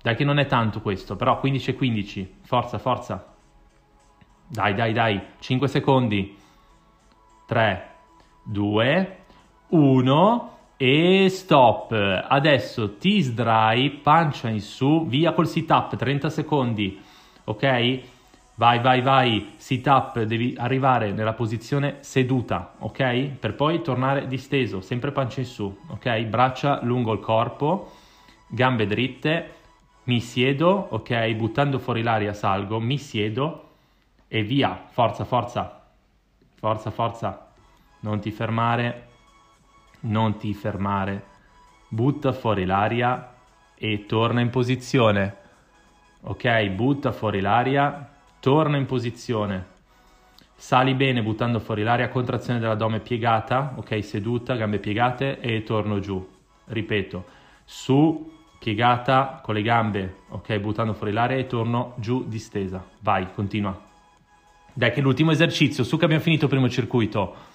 Dai 0.00 0.16
che 0.16 0.24
non 0.24 0.38
è 0.38 0.46
tanto 0.46 0.80
questo, 0.80 1.14
però 1.14 1.38
15 1.38 1.70
e 1.70 1.74
15. 1.74 2.34
Forza, 2.42 2.78
forza. 2.78 3.32
Dai, 4.48 4.74
dai, 4.74 4.92
dai. 4.92 5.20
5 5.38 5.68
secondi. 5.68 6.36
3, 7.52 7.88
2, 8.44 9.16
1 9.68 10.56
e 10.78 11.28
stop. 11.28 11.92
Adesso 11.92 12.96
ti 12.96 13.20
sdrai, 13.20 13.90
pancia 13.90 14.48
in 14.48 14.62
su, 14.62 15.04
via 15.06 15.32
col 15.32 15.46
sit 15.46 15.68
up, 15.70 15.94
30 15.94 16.30
secondi, 16.30 16.98
ok? 17.44 18.00
Vai, 18.54 18.80
vai, 18.80 19.02
vai, 19.02 19.52
sit 19.58 19.86
up, 19.86 20.22
devi 20.22 20.54
arrivare 20.56 21.12
nella 21.12 21.34
posizione 21.34 21.98
seduta, 22.00 22.76
ok? 22.78 23.32
Per 23.38 23.54
poi 23.54 23.82
tornare 23.82 24.26
disteso, 24.26 24.80
sempre 24.80 25.12
pancia 25.12 25.40
in 25.40 25.46
su, 25.46 25.78
ok? 25.88 26.22
Braccia 26.22 26.80
lungo 26.84 27.12
il 27.12 27.20
corpo, 27.20 27.92
gambe 28.48 28.86
dritte, 28.86 29.54
mi 30.04 30.20
siedo, 30.20 30.86
ok? 30.88 31.34
Buttando 31.34 31.78
fuori 31.78 32.00
l'aria 32.00 32.32
salgo, 32.32 32.80
mi 32.80 32.96
siedo 32.96 33.68
e 34.26 34.42
via, 34.42 34.86
forza, 34.88 35.26
forza, 35.26 35.82
forza, 36.54 36.90
forza, 36.90 37.41
non 38.02 38.20
ti 38.20 38.30
fermare 38.30 39.10
non 40.02 40.36
ti 40.36 40.54
fermare, 40.54 41.24
butta 41.88 42.32
fuori 42.32 42.64
l'aria 42.64 43.34
e 43.74 44.06
torna 44.06 44.40
in 44.40 44.50
posizione. 44.50 45.36
Ok, 46.22 46.68
butta 46.70 47.12
fuori 47.12 47.40
l'aria, 47.40 48.08
torna 48.40 48.76
in 48.76 48.86
posizione. 48.86 49.70
Sali 50.54 50.94
bene 50.94 51.22
buttando 51.22 51.58
fuori 51.58 51.82
l'aria, 51.82 52.08
contrazione 52.08 52.60
dell'addome 52.60 53.00
piegata, 53.00 53.74
ok, 53.76 54.02
seduta, 54.04 54.54
gambe 54.54 54.78
piegate 54.78 55.40
e 55.40 55.62
torno 55.64 55.98
giù. 55.98 56.24
Ripeto, 56.66 57.24
su, 57.64 58.30
piegata 58.58 59.40
con 59.42 59.54
le 59.54 59.62
gambe, 59.62 60.16
ok, 60.28 60.58
buttando 60.58 60.94
fuori 60.94 61.12
l'aria 61.12 61.36
e 61.36 61.46
torno 61.46 61.94
giù 61.96 62.24
distesa. 62.28 62.84
Vai, 63.00 63.32
continua. 63.34 63.90
Dai 64.72 64.92
che 64.92 65.00
l'ultimo 65.00 65.32
esercizio, 65.32 65.82
su 65.82 65.96
che 65.96 66.04
abbiamo 66.04 66.22
finito 66.22 66.44
il 66.44 66.50
primo 66.50 66.68
circuito. 66.68 67.50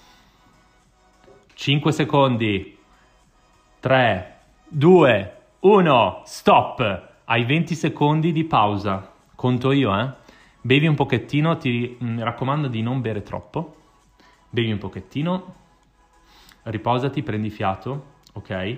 5 1.60 1.90
secondi. 1.90 2.78
3, 3.80 4.36
2, 4.68 5.36
1, 5.58 6.22
stop. 6.24 7.08
Hai 7.24 7.44
20 7.44 7.74
secondi 7.74 8.30
di 8.30 8.44
pausa. 8.44 9.12
Conto 9.34 9.72
io, 9.72 9.98
eh. 9.98 10.08
Bevi 10.60 10.86
un 10.86 10.94
pochettino, 10.94 11.56
ti 11.56 11.96
mi 11.98 12.22
raccomando 12.22 12.68
di 12.68 12.80
non 12.80 13.00
bere 13.00 13.24
troppo. 13.24 13.74
Bevi 14.48 14.70
un 14.70 14.78
pochettino, 14.78 15.54
riposati, 16.62 17.24
prendi 17.24 17.50
fiato, 17.50 18.04
ok? 18.34 18.76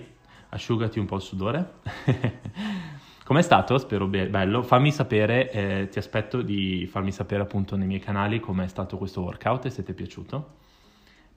Asciugati 0.48 0.98
un 0.98 1.04
po' 1.04 1.16
il 1.16 1.22
sudore. 1.22 1.72
Com'è 3.26 3.42
stato? 3.42 3.76
Spero 3.76 4.06
be- 4.06 4.28
bello. 4.28 4.62
Fammi 4.62 4.90
sapere, 4.90 5.50
eh, 5.50 5.88
ti 5.90 5.98
aspetto 5.98 6.40
di 6.40 6.88
farmi 6.90 7.12
sapere 7.12 7.42
appunto 7.42 7.76
nei 7.76 7.86
miei 7.86 8.00
canali 8.00 8.40
com'è 8.40 8.66
stato 8.68 8.96
questo 8.96 9.20
workout 9.20 9.66
e 9.66 9.70
se 9.70 9.82
ti 9.82 9.90
è 9.90 9.94
piaciuto 9.94 10.68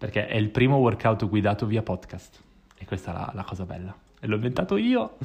perché 0.04 0.28
è 0.28 0.36
il 0.36 0.50
primo 0.50 0.76
workout 0.76 1.30
guidato 1.30 1.66
via 1.66 1.82
podcast. 1.82 2.42
E 2.78 2.84
questa 2.84 3.12
è 3.12 3.14
la, 3.14 3.32
la 3.36 3.44
cosa 3.46 3.64
bella. 3.64 3.96
E 4.20 4.28
l'ho 4.28 4.36
inventato 4.36 4.76
io. 4.76 5.16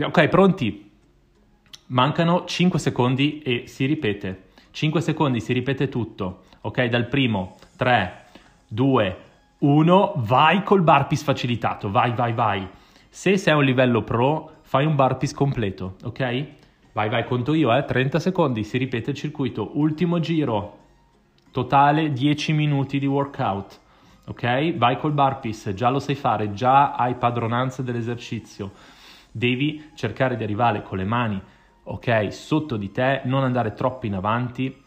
Ok, 0.00 0.28
pronti? 0.28 0.90
Mancano 1.88 2.46
5 2.46 2.78
secondi 2.78 3.42
e 3.42 3.64
si 3.66 3.84
ripete. 3.84 4.44
5 4.70 5.02
secondi, 5.02 5.42
si 5.42 5.52
ripete 5.52 5.90
tutto. 5.90 6.44
Ok, 6.62 6.86
dal 6.86 7.08
primo, 7.08 7.56
3, 7.76 8.24
2, 8.68 9.16
1, 9.58 10.12
vai 10.16 10.62
col 10.62 10.80
burpees 10.80 11.22
facilitato, 11.22 11.90
vai, 11.90 12.14
vai, 12.14 12.32
vai. 12.32 12.66
Se 13.10 13.36
sei 13.36 13.52
a 13.52 13.56
un 13.56 13.64
livello 13.64 14.02
pro, 14.02 14.60
fai 14.62 14.86
un 14.86 14.94
burpees 14.94 15.34
completo, 15.34 15.96
ok? 16.04 16.46
Vai, 16.94 17.10
vai, 17.10 17.26
conto 17.26 17.52
io, 17.52 17.76
eh, 17.76 17.84
30 17.84 18.18
secondi, 18.18 18.64
si 18.64 18.78
ripete 18.78 19.10
il 19.10 19.16
circuito, 19.16 19.72
ultimo 19.74 20.20
giro, 20.20 20.77
Totale 21.50 22.12
10 22.12 22.52
minuti 22.52 22.98
di 22.98 23.06
workout. 23.06 23.80
Ok? 24.26 24.76
Vai 24.76 24.98
col 24.98 25.12
burpees, 25.12 25.72
già 25.72 25.88
lo 25.88 25.98
sai 25.98 26.14
fare, 26.14 26.52
già 26.52 26.92
hai 26.92 27.14
padronanza 27.14 27.82
dell'esercizio. 27.82 28.72
Devi 29.30 29.90
cercare 29.94 30.36
di 30.36 30.42
arrivare 30.42 30.82
con 30.82 30.98
le 30.98 31.04
mani, 31.04 31.40
ok, 31.84 32.32
sotto 32.32 32.76
di 32.76 32.90
te, 32.90 33.22
non 33.24 33.44
andare 33.44 33.72
troppo 33.72 34.06
in 34.06 34.14
avanti. 34.14 34.82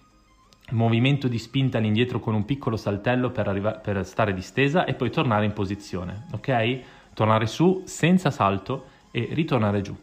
Movimento 0.72 1.28
di 1.28 1.38
spinta 1.38 1.80
all'indietro 1.80 2.20
con 2.20 2.34
un 2.34 2.46
piccolo 2.46 2.78
saltello 2.78 3.32
per, 3.32 3.48
arriva- 3.48 3.74
per 3.74 4.06
stare 4.06 4.34
distesa 4.34 4.86
e 4.86 4.94
poi 4.94 5.10
tornare 5.10 5.46
in 5.46 5.54
posizione, 5.54 6.26
ok? 6.32 6.80
Tornare 7.14 7.48
su 7.48 7.82
senza 7.86 8.30
salto 8.30 8.86
e 9.12 9.30
ritornare 9.32 9.82
giù. 9.82 9.98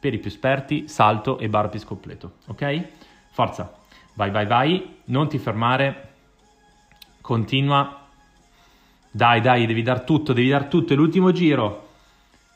Per 0.00 0.14
i 0.14 0.18
più 0.18 0.30
esperti, 0.30 0.88
salto 0.88 1.38
e 1.38 1.48
burpees 1.48 1.84
completo, 1.84 2.32
ok? 2.46 2.86
Forza, 3.30 3.77
vai, 4.18 4.32
vai, 4.32 4.46
vai, 4.46 4.96
non 5.04 5.28
ti 5.28 5.38
fermare, 5.38 6.06
Continua. 7.20 8.06
Dai, 9.10 9.42
dai, 9.42 9.66
devi 9.66 9.82
dar 9.82 10.00
tutto, 10.00 10.32
devi 10.32 10.48
dar 10.48 10.64
tutto. 10.64 10.94
È 10.94 10.96
l'ultimo 10.96 11.30
giro. 11.30 11.88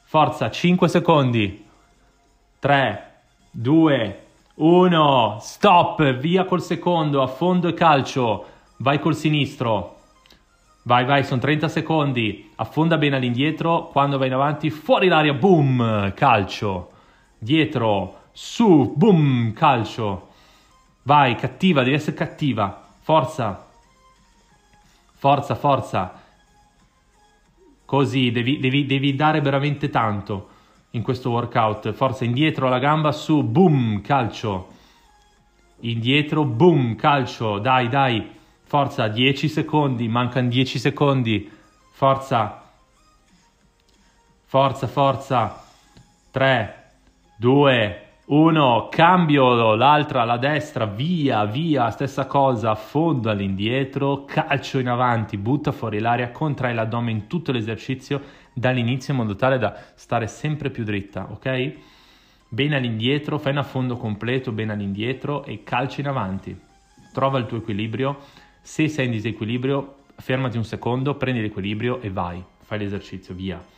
Forza, 0.05 0.51
5 0.51 0.89
secondi. 0.89 1.67
3, 2.59 3.13
2, 3.51 4.27
1. 4.55 5.39
Stop. 5.41 6.13
Via 6.15 6.45
col 6.47 6.63
secondo. 6.63 7.21
Affondo 7.21 7.69
e 7.69 7.75
calcio. 7.75 8.47
vai 8.79 8.99
col 8.99 9.15
sinistro, 9.15 9.99
vai 10.85 11.05
vai, 11.05 11.25
sono 11.25 11.41
30 11.41 11.69
secondi, 11.69 12.51
affonda 12.57 12.99
bene 12.99 13.17
all'indietro, 13.17 13.89
quando 13.89 14.19
vai 14.19 14.27
in 14.27 14.35
avanti, 14.35 14.71
fuori 14.71 15.07
l'aria, 15.07 15.35
boom, 15.35 16.13
calcio, 16.15 16.91
dietro, 17.39 18.23
su, 18.33 18.93
boom, 18.97 19.53
calcio, 19.53 20.31
vai, 21.03 21.35
cattiva, 21.37 21.83
devi 21.83 21.97
essere 21.97 22.17
cattiva, 22.17 22.89
forza, 23.01 23.69
forza, 25.15 25.55
forza, 25.55 26.21
così, 27.85 28.31
devi, 28.31 28.59
devi, 28.59 28.87
devi 28.87 29.15
dare 29.15 29.41
veramente 29.41 29.89
tanto 29.91 30.49
in 30.91 31.03
questo 31.03 31.31
workout, 31.31 31.93
forza, 31.93 32.25
indietro 32.25 32.69
la 32.69 32.79
gamba, 32.79 33.13
su, 33.13 33.43
boom, 33.43 34.01
calcio, 34.03 34.69
indietro, 35.81 36.45
boom, 36.45 36.97
calcio, 36.97 37.59
dai, 37.59 37.89
dai, 37.89 38.31
forza, 38.65 39.09
10 39.09 39.49
secondi, 39.49 40.09
mancano 40.09 40.49
10 40.49 40.79
secondi, 40.79 41.51
forza, 41.93 42.63
forza, 44.45 44.87
forza, 44.87 45.65
3, 46.31 46.91
2, 47.37 48.12
1, 48.25 48.89
cambio, 48.91 49.75
l'altra, 49.75 50.25
la 50.25 50.37
destra, 50.37 50.87
via, 50.87 51.45
via, 51.45 51.91
stessa 51.91 52.27
cosa, 52.27 52.75
fondo 52.75 53.31
all'indietro, 53.31 54.25
calcio 54.25 54.79
in 54.79 54.89
avanti, 54.89 55.37
butta 55.37 55.73
fuori 55.73 55.99
l'aria, 55.99 56.31
contrai 56.31 56.75
l'addome 56.75 57.11
in 57.11 57.27
tutto 57.27 57.53
l'esercizio 57.53 58.21
dall'inizio 58.53 59.13
in 59.13 59.19
modo 59.21 59.35
tale 59.35 59.59
da 59.59 59.77
stare 59.95 60.27
sempre 60.27 60.71
più 60.71 60.85
dritta, 60.85 61.27
ok? 61.31 61.75
bene 62.53 62.77
all'indietro, 62.77 63.39
fai 63.39 63.53
un 63.53 63.59
affondo 63.59 63.97
completo 63.97 64.53
bene 64.53 64.75
all'indietro 64.75 65.43
e 65.45 65.63
calci 65.65 66.01
in 66.01 66.09
avanti. 66.09 66.55
Trova 67.11 67.39
il 67.39 67.47
tuo 67.47 67.57
equilibrio. 67.57 68.19
Se 68.61 68.89
sei 68.89 69.07
in 69.07 69.13
disequilibrio, 69.13 69.95
fermati 70.17 70.59
un 70.59 70.65
secondo, 70.65 71.15
prendi 71.15 71.41
l'equilibrio 71.41 72.03
e 72.03 72.11
vai, 72.11 72.45
fai 72.61 72.79
l'esercizio, 72.79 73.35
via. 73.35 73.72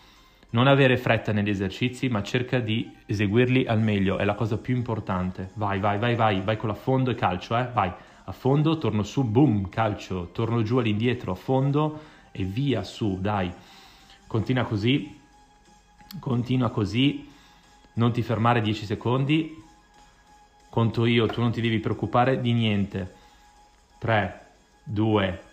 Non 0.55 0.69
avere 0.69 0.97
fretta 0.97 1.33
negli 1.33 1.49
esercizi, 1.49 2.09
ma 2.09 2.23
cerca 2.23 2.61
di 2.61 2.95
eseguirli 3.07 3.67
al 3.67 3.81
meglio, 3.81 4.19
è 4.19 4.25
la 4.25 4.37
cosa 4.37 4.57
più 4.57 4.77
importante. 4.77 5.51
Vai, 5.55 5.81
vai, 5.81 5.99
vai, 5.99 6.15
vai, 6.15 6.43
vai 6.43 6.57
con 6.57 6.69
l'affondo 6.69 7.11
e 7.11 7.17
calcio, 7.17 7.57
eh? 7.59 7.69
Vai, 7.73 7.93
affondo, 8.27 8.79
torno 8.79 9.03
su, 9.03 9.25
boom, 9.25 9.69
calcio, 9.69 10.31
torno 10.31 10.63
giù 10.63 10.77
all'indietro, 10.77 11.33
affondo 11.33 12.01
e 12.31 12.45
via 12.45 12.85
su, 12.85 13.19
dai. 13.21 13.53
Continua 14.29 14.63
così, 14.63 15.19
continua 16.21 16.71
così 16.71 17.29
non 17.95 18.13
ti 18.13 18.23
fermare 18.23 18.61
10 18.61 18.87
secondi, 18.87 19.61
conto 20.71 21.05
io, 21.05 21.27
tu 21.27 21.41
non 21.41 21.51
ti 21.51 21.61
devi 21.61 21.81
preoccupare 21.81 22.41
di 22.41 22.53
niente. 22.53 23.15
3, 23.99 24.41
2, 24.85 25.44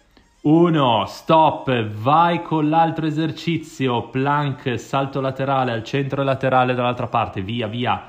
1, 0.42 1.06
stop, 1.06 1.86
vai 1.90 2.42
con 2.42 2.68
l'altro 2.68 3.06
esercizio, 3.06 4.10
plank, 4.10 4.80
salto 4.80 5.22
laterale 5.22 5.72
al 5.72 5.84
centro 5.84 6.22
e 6.22 6.24
laterale 6.24 6.74
dall'altra 6.74 7.06
parte, 7.06 7.44
via, 7.44 7.68
via, 7.68 8.04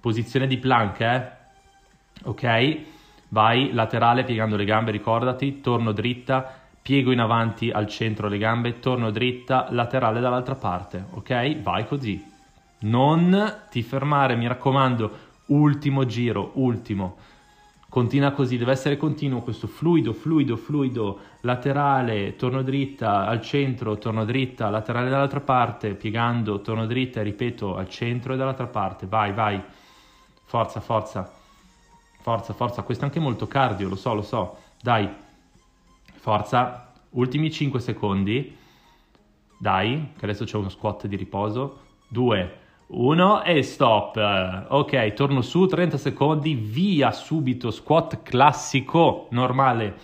posizione 0.00 0.46
di 0.46 0.56
plank, 0.56 1.00
eh? 1.00 1.30
Ok? 2.24 2.78
Vai, 3.28 3.74
laterale, 3.74 4.24
piegando 4.24 4.56
le 4.56 4.64
gambe, 4.64 4.90
ricordati, 4.90 5.60
torno 5.60 5.92
dritta, 5.92 6.50
piego 6.80 7.12
in 7.12 7.20
avanti 7.20 7.70
al 7.70 7.88
centro 7.88 8.28
le 8.28 8.38
gambe, 8.38 8.78
torno 8.78 9.10
dritta, 9.10 9.66
laterale 9.68 10.20
dall'altra 10.20 10.54
parte, 10.54 11.04
ok? 11.10 11.60
Vai 11.60 11.86
così. 11.86 12.24
Non 12.78 13.54
ti 13.68 13.82
fermare, 13.82 14.34
mi 14.34 14.48
raccomando, 14.48 15.18
ultimo 15.48 16.06
giro, 16.06 16.52
ultimo. 16.54 17.16
Continua 17.88 18.32
così, 18.32 18.58
deve 18.58 18.72
essere 18.72 18.96
continuo 18.96 19.40
questo 19.40 19.68
fluido, 19.68 20.12
fluido, 20.12 20.56
fluido, 20.56 21.20
laterale, 21.42 22.34
torno 22.36 22.62
dritta, 22.62 23.26
al 23.26 23.40
centro, 23.40 23.96
torno 23.96 24.24
dritta, 24.24 24.68
laterale 24.70 25.08
dall'altra 25.08 25.40
parte, 25.40 25.94
piegando, 25.94 26.60
torno 26.60 26.84
dritta, 26.84 27.22
ripeto, 27.22 27.76
al 27.76 27.88
centro 27.88 28.34
e 28.34 28.36
dall'altra 28.36 28.66
parte. 28.66 29.06
Vai, 29.06 29.32
vai. 29.32 29.62
Forza, 30.44 30.80
forza. 30.80 31.32
Forza, 32.20 32.52
forza. 32.52 32.82
Questo 32.82 33.04
è 33.04 33.06
anche 33.06 33.20
molto 33.20 33.46
cardio, 33.46 33.88
lo 33.88 33.96
so, 33.96 34.14
lo 34.14 34.22
so. 34.22 34.58
Dai. 34.82 35.08
Forza. 36.16 36.92
Ultimi 37.10 37.50
5 37.50 37.80
secondi. 37.80 38.56
Dai, 39.58 40.12
che 40.18 40.24
adesso 40.24 40.44
c'è 40.44 40.56
uno 40.56 40.68
squat 40.68 41.06
di 41.06 41.16
riposo. 41.16 41.80
2 42.08 42.64
1 42.88 43.42
e 43.42 43.62
stop. 43.62 44.66
Ok, 44.68 45.12
torno 45.14 45.40
su, 45.40 45.66
30 45.66 45.98
secondi, 45.98 46.54
via 46.54 47.10
subito, 47.10 47.72
squat 47.72 48.22
classico, 48.22 49.26
normale. 49.30 49.94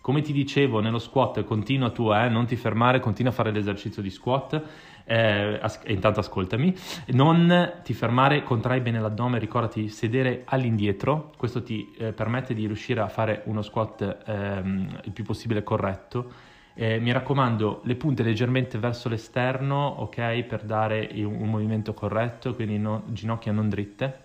Come 0.00 0.22
ti 0.22 0.32
dicevo, 0.32 0.80
nello 0.80 0.98
squat 0.98 1.44
continua 1.44 1.90
tu, 1.90 2.10
eh, 2.10 2.30
non 2.30 2.46
ti 2.46 2.56
fermare, 2.56 2.98
continua 2.98 3.30
a 3.30 3.34
fare 3.34 3.50
l'esercizio 3.50 4.00
di 4.00 4.08
squat. 4.08 4.62
Eh, 5.04 5.58
as- 5.60 5.82
intanto 5.88 6.20
ascoltami, 6.20 6.74
non 7.08 7.80
ti 7.82 7.92
fermare, 7.92 8.42
contrai 8.42 8.80
bene 8.80 9.00
l'addome, 9.00 9.38
ricordati 9.38 9.88
sedere 9.88 10.44
all'indietro, 10.46 11.32
questo 11.36 11.62
ti 11.62 11.92
eh, 11.98 12.12
permette 12.12 12.54
di 12.54 12.64
riuscire 12.64 13.00
a 13.00 13.08
fare 13.08 13.42
uno 13.46 13.60
squat 13.60 14.18
ehm, 14.24 15.00
il 15.04 15.12
più 15.12 15.24
possibile 15.24 15.62
corretto 15.62 16.32
eh, 16.80 16.98
mi 16.98 17.12
raccomando, 17.12 17.82
le 17.84 17.94
punte 17.94 18.22
leggermente 18.22 18.78
verso 18.78 19.10
l'esterno, 19.10 19.86
ok, 19.98 20.44
per 20.44 20.62
dare 20.62 21.10
un, 21.12 21.36
un 21.38 21.50
movimento 21.50 21.92
corretto, 21.92 22.54
quindi 22.54 22.78
no, 22.78 23.02
ginocchia 23.08 23.52
non 23.52 23.68
dritte. 23.68 24.24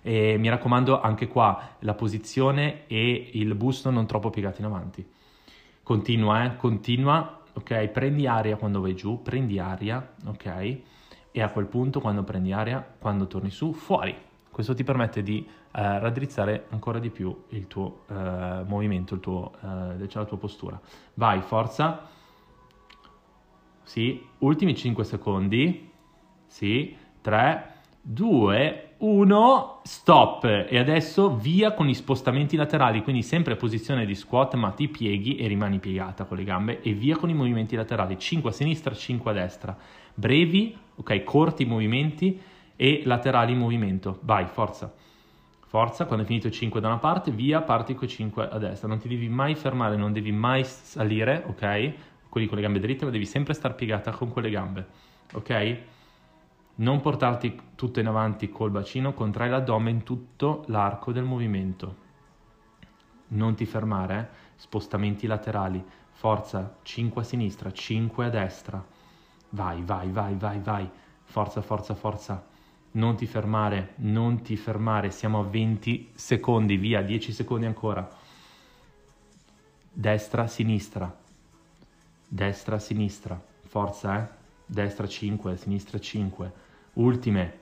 E 0.00 0.38
mi 0.38 0.48
raccomando 0.48 0.98
anche 1.02 1.28
qua 1.28 1.76
la 1.80 1.92
posizione 1.92 2.86
e 2.86 3.32
il 3.34 3.54
busto 3.54 3.90
non 3.90 4.06
troppo 4.06 4.30
piegati 4.30 4.62
in 4.62 4.66
avanti. 4.66 5.06
Continua, 5.82 6.44
eh, 6.46 6.56
continua, 6.56 7.42
ok, 7.52 7.86
prendi 7.88 8.26
aria 8.26 8.56
quando 8.56 8.80
vai 8.80 8.94
giù, 8.94 9.20
prendi 9.20 9.58
aria, 9.58 10.14
ok, 10.24 10.78
e 11.32 11.42
a 11.42 11.50
quel 11.50 11.66
punto 11.66 12.00
quando 12.00 12.22
prendi 12.22 12.52
aria, 12.52 12.82
quando 12.98 13.26
torni 13.26 13.50
su, 13.50 13.74
fuori. 13.74 14.16
Questo 14.50 14.74
ti 14.74 14.84
permette 14.84 15.22
di 15.22 15.46
eh, 15.74 15.98
raddrizzare 15.98 16.66
ancora 16.70 16.98
di 16.98 17.10
più 17.10 17.44
il 17.48 17.66
tuo 17.66 18.04
eh, 18.08 18.62
movimento, 18.66 19.14
il 19.14 19.20
tuo, 19.20 19.52
eh, 19.60 20.08
cioè 20.08 20.22
la 20.22 20.28
tua 20.28 20.38
postura. 20.38 20.80
Vai, 21.14 21.40
forza. 21.40 22.08
Sì, 23.82 24.24
ultimi 24.38 24.76
5 24.76 25.04
secondi. 25.04 25.90
Sì, 26.46 26.94
3, 27.22 27.74
2, 28.02 28.94
1, 28.98 29.80
stop. 29.82 30.44
E 30.44 30.78
adesso 30.78 31.36
via 31.36 31.72
con 31.72 31.86
gli 31.86 31.94
spostamenti 31.94 32.56
laterali, 32.56 33.02
quindi 33.02 33.22
sempre 33.22 33.56
posizione 33.56 34.04
di 34.04 34.14
squat, 34.14 34.54
ma 34.54 34.70
ti 34.70 34.88
pieghi 34.88 35.36
e 35.36 35.46
rimani 35.46 35.78
piegata 35.78 36.24
con 36.24 36.36
le 36.36 36.44
gambe 36.44 36.82
e 36.82 36.92
via 36.92 37.16
con 37.16 37.30
i 37.30 37.34
movimenti 37.34 37.76
laterali, 37.76 38.18
5 38.18 38.50
a 38.50 38.52
sinistra, 38.52 38.94
5 38.94 39.30
a 39.30 39.34
destra. 39.34 39.76
Brevi, 40.14 40.76
ok, 40.96 41.24
corti 41.24 41.64
movimenti 41.64 42.38
e 42.76 43.02
laterali 43.04 43.52
in 43.52 43.58
movimento. 43.58 44.18
Vai, 44.22 44.46
forza. 44.46 44.92
Forza, 45.72 46.04
quando 46.04 46.20
hai 46.20 46.28
finito 46.28 46.48
i 46.48 46.50
5 46.50 46.82
da 46.82 46.88
una 46.88 46.98
parte, 46.98 47.30
via, 47.30 47.62
parti 47.62 47.94
con 47.94 48.04
i 48.04 48.10
5 48.10 48.46
a 48.46 48.58
destra. 48.58 48.88
Non 48.88 48.98
ti 48.98 49.08
devi 49.08 49.30
mai 49.30 49.54
fermare, 49.54 49.96
non 49.96 50.12
devi 50.12 50.30
mai 50.30 50.64
salire, 50.64 51.42
ok? 51.46 51.94
Quelli 52.28 52.46
con 52.46 52.58
le 52.58 52.62
gambe 52.62 52.78
dritte, 52.78 53.06
ma 53.06 53.10
devi 53.10 53.24
sempre 53.24 53.54
star 53.54 53.74
piegata 53.74 54.10
con 54.10 54.28
quelle 54.28 54.50
gambe, 54.50 54.86
ok? 55.32 55.78
Non 56.74 57.00
portarti 57.00 57.58
tutto 57.74 58.00
in 58.00 58.06
avanti 58.06 58.50
col 58.50 58.70
bacino, 58.70 59.14
contrai 59.14 59.48
l'addome 59.48 59.88
in 59.88 60.02
tutto 60.02 60.64
l'arco 60.66 61.10
del 61.10 61.24
movimento. 61.24 61.96
Non 63.28 63.54
ti 63.54 63.64
fermare, 63.64 64.28
spostamenti 64.56 65.26
laterali, 65.26 65.82
forza, 66.10 66.76
5 66.82 67.22
a 67.22 67.24
sinistra, 67.24 67.72
5 67.72 68.26
a 68.26 68.28
destra. 68.28 68.84
Vai, 69.48 69.82
vai, 69.82 70.10
vai, 70.10 70.34
vai, 70.34 70.60
vai. 70.60 70.90
Forza, 71.24 71.62
forza, 71.62 71.94
forza 71.94 72.50
non 72.92 73.16
ti 73.16 73.26
fermare, 73.26 73.94
non 73.96 74.42
ti 74.42 74.56
fermare, 74.56 75.10
siamo 75.10 75.40
a 75.40 75.44
20 75.44 76.10
secondi, 76.14 76.76
via, 76.76 77.02
10 77.02 77.32
secondi 77.32 77.66
ancora. 77.66 78.08
Destra, 79.92 80.46
sinistra, 80.46 81.14
destra, 82.26 82.78
sinistra, 82.78 83.40
forza, 83.66 84.18
eh? 84.18 84.40
Destra 84.64 85.06
5, 85.06 85.56
sinistra 85.56 85.98
5, 85.98 86.52
ultime, 86.94 87.58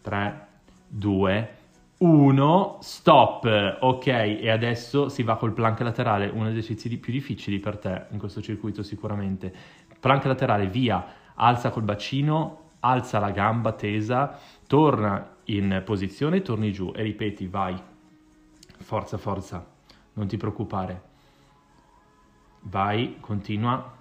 3, 0.00 0.46
2, 0.88 1.56
1, 1.98 2.78
stop, 2.80 3.78
ok, 3.80 4.06
e 4.06 4.50
adesso 4.50 5.08
si 5.08 5.22
va 5.22 5.36
col 5.36 5.52
plank 5.52 5.80
laterale, 5.80 6.28
uno 6.28 6.46
degli 6.46 6.58
esercizi 6.58 6.98
più 6.98 7.12
difficili 7.12 7.58
per 7.58 7.78
te 7.78 8.06
in 8.10 8.18
questo 8.18 8.40
circuito 8.40 8.82
sicuramente. 8.82 9.52
Plank 10.00 10.24
laterale, 10.24 10.66
via, 10.66 11.04
alza 11.34 11.70
col 11.70 11.82
bacino, 11.84 12.70
alza 12.80 13.18
la 13.18 13.30
gamba 13.30 13.72
tesa, 13.72 14.38
torna 14.74 15.36
in 15.44 15.82
posizione, 15.84 16.42
torni 16.42 16.72
giù 16.72 16.92
e 16.96 17.02
ripeti, 17.02 17.46
vai, 17.46 17.80
forza, 18.78 19.18
forza, 19.18 19.64
non 20.14 20.26
ti 20.26 20.36
preoccupare, 20.36 21.02
vai, 22.62 23.18
continua, 23.20 23.94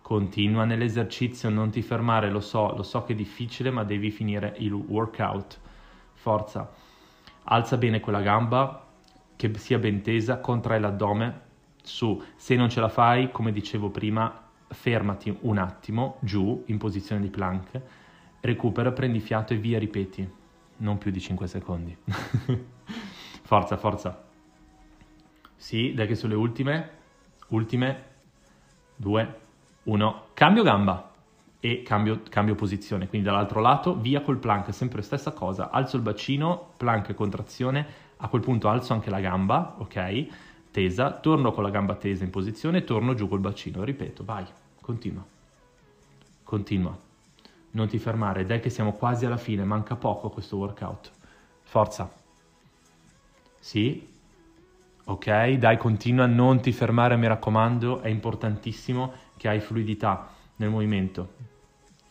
continua 0.00 0.64
nell'esercizio, 0.64 1.50
non 1.50 1.68
ti 1.68 1.82
fermare, 1.82 2.30
lo 2.30 2.40
so, 2.40 2.74
lo 2.74 2.82
so 2.82 3.04
che 3.04 3.12
è 3.12 3.16
difficile, 3.16 3.70
ma 3.70 3.84
devi 3.84 4.10
finire 4.10 4.54
il 4.60 4.72
workout, 4.72 5.60
forza, 6.14 6.72
alza 7.44 7.76
bene 7.76 8.00
quella 8.00 8.22
gamba, 8.22 8.82
che 9.36 9.58
sia 9.58 9.78
ben 9.78 10.00
tesa, 10.00 10.38
contrai 10.38 10.80
l'addome, 10.80 11.40
su. 11.82 12.24
Se 12.34 12.56
non 12.56 12.70
ce 12.70 12.80
la 12.80 12.88
fai, 12.88 13.30
come 13.30 13.52
dicevo 13.52 13.90
prima, 13.90 14.42
fermati 14.68 15.36
un 15.42 15.58
attimo 15.58 16.16
giù 16.20 16.62
in 16.68 16.78
posizione 16.78 17.20
di 17.20 17.28
plank, 17.28 17.82
recupera, 18.46 18.92
prendi 18.92 19.20
fiato 19.20 19.52
e 19.52 19.56
via, 19.56 19.78
ripeti. 19.78 20.28
Non 20.78 20.98
più 20.98 21.10
di 21.10 21.20
5 21.20 21.46
secondi. 21.46 21.96
forza, 23.42 23.76
forza. 23.76 24.24
Sì, 25.56 25.92
dai 25.94 26.06
che 26.06 26.14
sono 26.14 26.32
le 26.32 26.38
ultime. 26.38 26.90
Ultime. 27.48 28.04
Due, 28.96 29.40
uno. 29.84 30.26
Cambio 30.32 30.62
gamba 30.62 31.12
e 31.60 31.82
cambio, 31.82 32.22
cambio, 32.28 32.54
posizione. 32.54 33.08
Quindi 33.08 33.26
dall'altro 33.26 33.60
lato, 33.60 33.98
via 33.98 34.20
col 34.20 34.38
plank, 34.38 34.72
sempre 34.72 35.02
stessa 35.02 35.32
cosa. 35.32 35.70
Alzo 35.70 35.96
il 35.96 36.02
bacino, 36.02 36.72
plank, 36.76 37.14
contrazione. 37.14 38.04
A 38.18 38.28
quel 38.28 38.42
punto 38.42 38.68
alzo 38.68 38.92
anche 38.92 39.10
la 39.10 39.20
gamba, 39.20 39.74
ok? 39.78 40.26
Tesa, 40.70 41.12
torno 41.12 41.52
con 41.52 41.62
la 41.62 41.70
gamba 41.70 41.94
tesa 41.94 42.24
in 42.24 42.30
posizione, 42.30 42.84
torno 42.84 43.14
giù 43.14 43.28
col 43.28 43.40
bacino. 43.40 43.84
Ripeto, 43.84 44.24
vai, 44.24 44.44
continua. 44.80 45.24
Continua. 46.42 47.05
Non 47.76 47.88
ti 47.88 47.98
fermare, 47.98 48.46
dai 48.46 48.58
che 48.60 48.70
siamo 48.70 48.94
quasi 48.94 49.26
alla 49.26 49.36
fine, 49.36 49.62
manca 49.62 49.96
poco 49.96 50.30
questo 50.30 50.56
workout. 50.56 51.10
Forza. 51.62 52.10
Sì. 53.58 54.08
Ok, 55.04 55.50
dai, 55.50 55.76
continua, 55.76 56.24
non 56.24 56.62
ti 56.62 56.72
fermare, 56.72 57.18
mi 57.18 57.26
raccomando, 57.26 58.00
è 58.00 58.08
importantissimo 58.08 59.12
che 59.36 59.48
hai 59.48 59.60
fluidità 59.60 60.30
nel 60.56 60.70
movimento. 60.70 61.34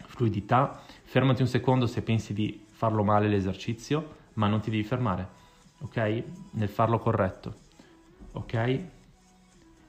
Fluidità, 0.06 0.84
fermati 1.04 1.41
un 1.41 1.47
secondo 1.47 1.88
se 1.88 2.04
pensi 2.04 2.34
di 2.34 2.63
farlo 2.69 3.04
male 3.04 3.28
l'esercizio, 3.28 4.17
ma 4.34 4.47
non 4.47 4.60
ti 4.62 4.69
devi 4.69 4.84
fermare, 4.84 5.28
ok? 5.80 6.23
Nel 6.51 6.69
farlo 6.69 6.99
corretto, 6.99 7.54
ok? 8.34 8.80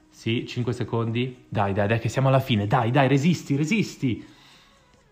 Sì, 0.09 0.43
5 0.47 0.73
secondi. 0.73 1.45
Dai, 1.47 1.73
dai, 1.73 1.87
dai, 1.87 1.99
che 1.99 2.09
siamo 2.09 2.29
alla 2.29 2.39
fine. 2.39 2.65
Dai, 2.65 2.89
dai, 2.89 3.07
resisti, 3.07 3.55
resisti. 3.55 4.35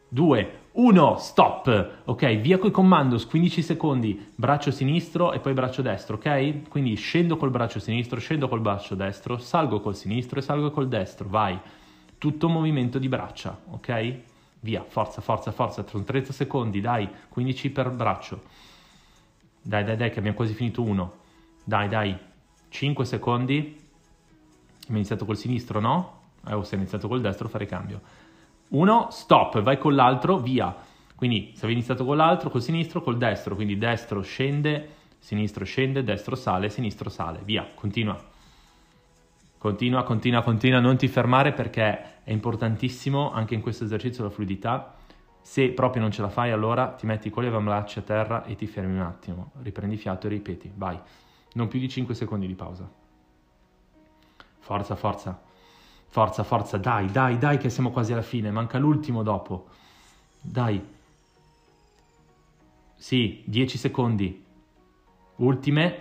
2, 0.07 0.59
1, 0.73 1.17
stop. 1.17 1.91
Ok, 2.05 2.35
via 2.37 2.57
coi 2.57 2.71
commandos, 2.71 3.25
15 3.25 3.61
secondi, 3.61 4.31
braccio 4.35 4.71
sinistro 4.71 5.33
e 5.33 5.39
poi 5.39 5.53
braccio 5.53 5.81
destro, 5.81 6.15
ok? 6.15 6.67
Quindi 6.69 6.95
scendo 6.95 7.37
col 7.37 7.49
braccio 7.49 7.79
sinistro, 7.79 8.19
scendo 8.19 8.47
col 8.47 8.61
braccio 8.61 8.95
destro, 8.95 9.37
salgo 9.37 9.79
col 9.79 9.95
sinistro 9.95 10.39
e 10.39 10.41
salgo 10.41 10.71
col 10.71 10.87
destro, 10.87 11.27
vai 11.27 11.59
tutto 12.17 12.49
movimento 12.49 12.97
di 12.97 13.07
braccia, 13.07 13.57
ok? 13.69 14.19
Via, 14.61 14.83
forza, 14.87 15.21
forza, 15.21 15.51
forza, 15.51 15.85
sono 15.87 16.03
30 16.03 16.33
secondi, 16.33 16.81
dai, 16.81 17.07
15 17.29 17.69
per 17.69 17.89
braccio. 17.91 18.41
Dai, 19.61 19.83
dai, 19.83 19.95
dai, 19.95 20.11
che 20.11 20.19
abbiamo 20.19 20.35
quasi 20.35 20.53
finito 20.53 20.81
uno. 20.81 21.13
Dai, 21.63 21.87
dai, 21.87 22.17
5 22.69 23.05
secondi. 23.05 23.57
Abbiamo 23.57 24.97
iniziato 24.97 25.25
col 25.25 25.37
sinistro, 25.37 25.79
no? 25.79 26.21
Eh, 26.47 26.53
o 26.53 26.63
se 26.63 26.75
hai 26.75 26.81
iniziato 26.81 27.07
col 27.07 27.21
destro, 27.21 27.47
fare 27.47 27.65
cambio. 27.65 28.01
Uno, 28.75 29.07
stop, 29.09 29.61
vai 29.61 29.77
con 29.77 29.95
l'altro, 29.95 30.38
via. 30.38 30.75
Quindi 31.15 31.51
se 31.53 31.59
avevi 31.59 31.75
iniziato 31.75 32.03
con 32.03 32.17
l'altro, 32.17 32.49
col 32.49 32.61
sinistro, 32.61 33.01
col 33.01 33.17
destro, 33.17 33.55
quindi 33.55 33.77
destro 33.77 34.21
scende, 34.21 34.89
sinistro 35.17 35.63
scende, 35.63 36.03
destro 36.03 36.35
sale, 36.35 36.69
sinistro 36.69 37.09
sale, 37.09 37.39
via, 37.45 37.65
continua. 37.73 38.21
Continua, 39.57 40.03
continua, 40.03 40.43
continua, 40.43 40.79
non 40.81 40.97
ti 40.97 41.07
fermare 41.07 41.53
perché 41.53 42.23
è 42.23 42.31
importantissimo 42.31 43.31
anche 43.31 43.55
in 43.55 43.61
questo 43.61 43.85
esercizio 43.85 44.25
la 44.25 44.29
fluidità. 44.29 44.93
Se 45.41 45.69
proprio 45.69 46.01
non 46.01 46.11
ce 46.11 46.21
la 46.21 46.29
fai, 46.29 46.51
allora 46.51 46.89
ti 46.89 47.05
metti 47.05 47.29
con 47.29 47.43
le 47.43 47.49
avambraccia 47.49 48.01
a 48.01 48.03
terra 48.03 48.43
e 48.43 48.55
ti 48.55 48.67
fermi 48.67 48.95
un 48.95 49.05
attimo, 49.05 49.51
riprendi 49.61 49.95
fiato 49.95 50.27
e 50.27 50.31
ripeti, 50.31 50.69
vai. 50.75 50.99
Non 51.53 51.69
più 51.69 51.79
di 51.79 51.88
5 51.88 52.13
secondi 52.13 52.45
di 52.45 52.55
pausa. 52.55 52.91
Forza, 54.59 54.95
forza, 54.95 55.41
forza, 56.15 56.45
forza, 56.45 56.78
dai, 56.78 57.12
dai, 57.12 57.38
dai 57.38 57.58
che 57.58 57.69
siamo 57.69 57.91
quasi 57.91 58.13
alla 58.13 58.21
fine, 58.21 58.49
manca 58.49 58.78
l'ultimo 58.78 59.21
dopo. 59.21 59.67
Dai. 60.39 60.82
Sì, 62.95 63.43
10 63.45 63.78
secondi. 63.78 64.45
Ultime, 65.36 65.99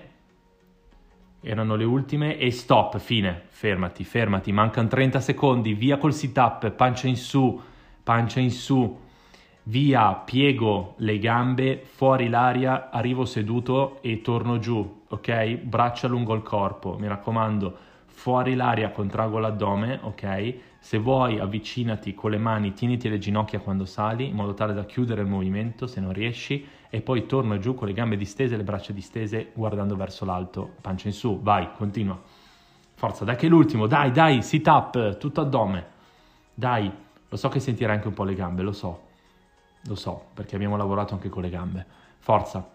erano 1.41 1.75
le 1.75 1.83
ultime 1.83 2.39
e 2.39 2.53
stop, 2.53 2.99
fine, 2.99 3.47
fermati, 3.49 4.05
fermati, 4.05 4.53
mancano 4.53 4.87
30 4.87 5.19
secondi, 5.19 5.75
via 5.75 5.99
col 5.99 6.15
sit 6.15 6.37
up, 6.39 6.71
pancia 6.71 7.09
in 7.09 7.17
su, 7.17 7.61
pancia 8.05 8.39
in 8.39 8.53
su, 8.53 8.97
via, 9.65 10.13
piego 10.13 10.95
le 10.99 11.19
gambe, 11.19 11.83
fuori 11.85 12.29
l'aria, 12.29 12.89
arrivo 12.91 13.25
seduto 13.25 14.01
e 14.01 14.21
torno 14.21 14.61
giù, 14.61 15.03
ok? 15.09 15.55
Braccia 15.57 16.07
lungo 16.07 16.35
il 16.35 16.43
corpo, 16.43 16.97
mi 17.01 17.09
raccomando, 17.09 17.79
fuori 18.15 18.55
l'aria, 18.55 18.91
contraggo 18.91 19.39
l'addome, 19.39 19.99
ok? 20.01 20.55
Se 20.79 20.99
vuoi 20.99 21.39
avvicinati 21.39 22.15
con 22.15 22.31
le 22.31 22.39
mani, 22.39 22.73
tieniti 22.73 23.09
le 23.09 23.19
ginocchia 23.19 23.59
quando 23.59 23.85
sali, 23.85 24.29
in 24.29 24.35
modo 24.35 24.55
tale 24.55 24.73
da 24.73 24.85
chiudere 24.85 25.21
il 25.21 25.27
movimento, 25.27 25.87
se 25.87 26.01
non 26.01 26.13
riesci, 26.13 26.67
e 26.89 27.01
poi 27.01 27.27
torno 27.27 27.59
giù 27.59 27.75
con 27.75 27.89
le 27.89 27.93
gambe 27.93 28.17
distese, 28.17 28.57
le 28.57 28.63
braccia 28.63 28.93
distese, 28.93 29.51
guardando 29.53 29.97
verso 29.97 30.25
l'alto, 30.25 30.75
pancia 30.81 31.09
in 31.09 31.15
su, 31.15 31.41
vai, 31.43 31.73
continua. 31.77 32.19
Forza, 32.95 33.25
dai 33.25 33.37
che 33.37 33.47
è 33.47 33.49
l'ultimo, 33.49 33.87
dai, 33.87 34.13
dai, 34.13 34.43
sit 34.43 34.67
up, 34.69 35.19
tutto 35.19 35.41
addome. 35.41 35.87
Dai, 36.55 36.91
lo 37.29 37.37
so 37.37 37.49
che 37.49 37.59
sentirai 37.59 37.97
anche 37.97 38.09
un 38.09 38.15
po' 38.15 38.25
le 38.25 38.35
gambe, 38.35 38.63
lo 38.63 38.73
so, 38.73 39.01
lo 39.83 39.97
so, 39.97 40.27
perché 40.33 40.55
abbiamo 40.55 40.77
lavorato 40.77 41.15
anche 41.15 41.29
con 41.29 41.43
le 41.43 41.51
gambe. 41.51 41.85
Forza, 42.19 42.71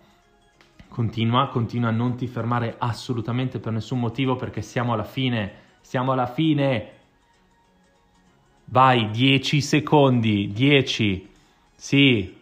continua, 0.89 1.47
continua, 1.47 1.91
non 1.91 2.15
ti 2.15 2.28
fermare 2.28 2.75
assolutamente 2.78 3.60
per 3.60 3.71
nessun 3.71 3.99
motivo 3.99 4.36
perché 4.36 4.62
siamo 4.62 4.93
alla 4.93 5.04
fine, 5.04 5.52
siamo 5.82 6.12
alla 6.12 6.28
fine. 6.28 6.91
Vai, 8.65 9.10
10 9.12 9.62
secondi, 9.62 10.52
10. 10.52 11.30
Sì, 11.75 12.36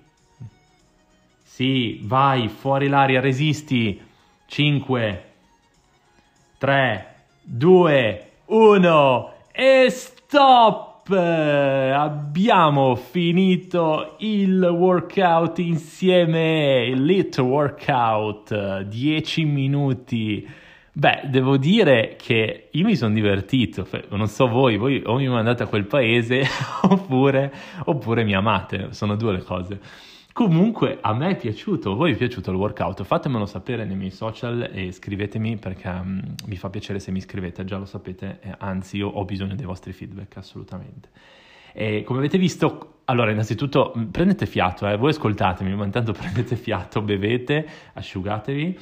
sì, 1.44 2.02
vai, 2.04 2.50
fuori 2.50 2.88
l'aria, 2.88 3.20
resisti. 3.20 4.02
5, 4.46 5.32
3, 6.58 7.16
2, 7.42 8.32
1 8.46 9.34
e 9.52 9.88
stop! 9.90 10.87
Abbiamo 11.16 12.96
finito 12.96 14.16
il 14.20 14.62
workout 14.62 15.60
insieme, 15.60 16.86
il 16.86 17.04
lit 17.04 17.38
workout, 17.38 18.82
10 18.82 19.46
minuti. 19.46 20.48
Beh, 20.92 21.22
devo 21.30 21.58
dire 21.58 22.16
che 22.18 22.70
io 22.72 22.86
mi 22.86 22.96
sono 22.96 23.14
divertito, 23.14 23.88
non 24.10 24.28
so 24.28 24.48
voi, 24.48 24.78
voi 24.78 25.02
o 25.06 25.16
mi 25.16 25.28
mandate 25.28 25.64
a 25.64 25.68
quel 25.68 25.86
paese 25.86 26.44
oppure, 26.84 27.54
oppure 27.86 28.24
mi 28.24 28.34
amate, 28.34 28.88
sono 28.92 29.16
due 29.16 29.34
le 29.34 29.44
cose. 29.44 29.80
Comunque 30.38 31.00
a 31.02 31.16
me 31.16 31.32
è 31.32 31.36
piaciuto, 31.36 31.94
a 31.94 31.96
voi 31.96 32.14
è 32.14 32.16
piaciuto 32.16 32.52
il 32.52 32.58
workout? 32.58 33.04
Fatemelo 33.04 33.48
sapere 33.48 33.86
nei 33.86 33.96
miei 33.96 34.12
social 34.12 34.70
e 34.72 34.92
scrivetemi 34.92 35.58
perché 35.58 35.88
um, 35.88 36.36
mi 36.46 36.56
fa 36.58 36.70
piacere 36.70 37.00
se 37.00 37.10
mi 37.10 37.22
scrivete, 37.22 37.66
già 37.66 37.80
lo 37.80 37.86
sapete, 37.86 38.40
anzi 38.60 38.98
io 38.98 39.08
ho 39.08 39.26
bisogno 39.26 39.56
dei 39.56 39.66
vostri 39.66 39.94
feedback 39.94 40.38
assolutamente. 40.38 41.10
E 41.74 42.04
come 42.04 42.20
avete 42.20 42.38
visto, 42.38 43.00
allora 43.06 43.32
innanzitutto 43.32 43.94
mm, 43.98 44.04
prendete 44.10 44.46
fiato, 44.46 44.88
eh, 44.88 44.96
voi 44.96 45.10
ascoltatemi, 45.10 45.76
ma 45.76 45.86
intanto 45.86 46.12
prendete 46.14 46.56
fiato, 46.56 47.02
bevete, 47.02 47.68
asciugatevi 47.94 48.80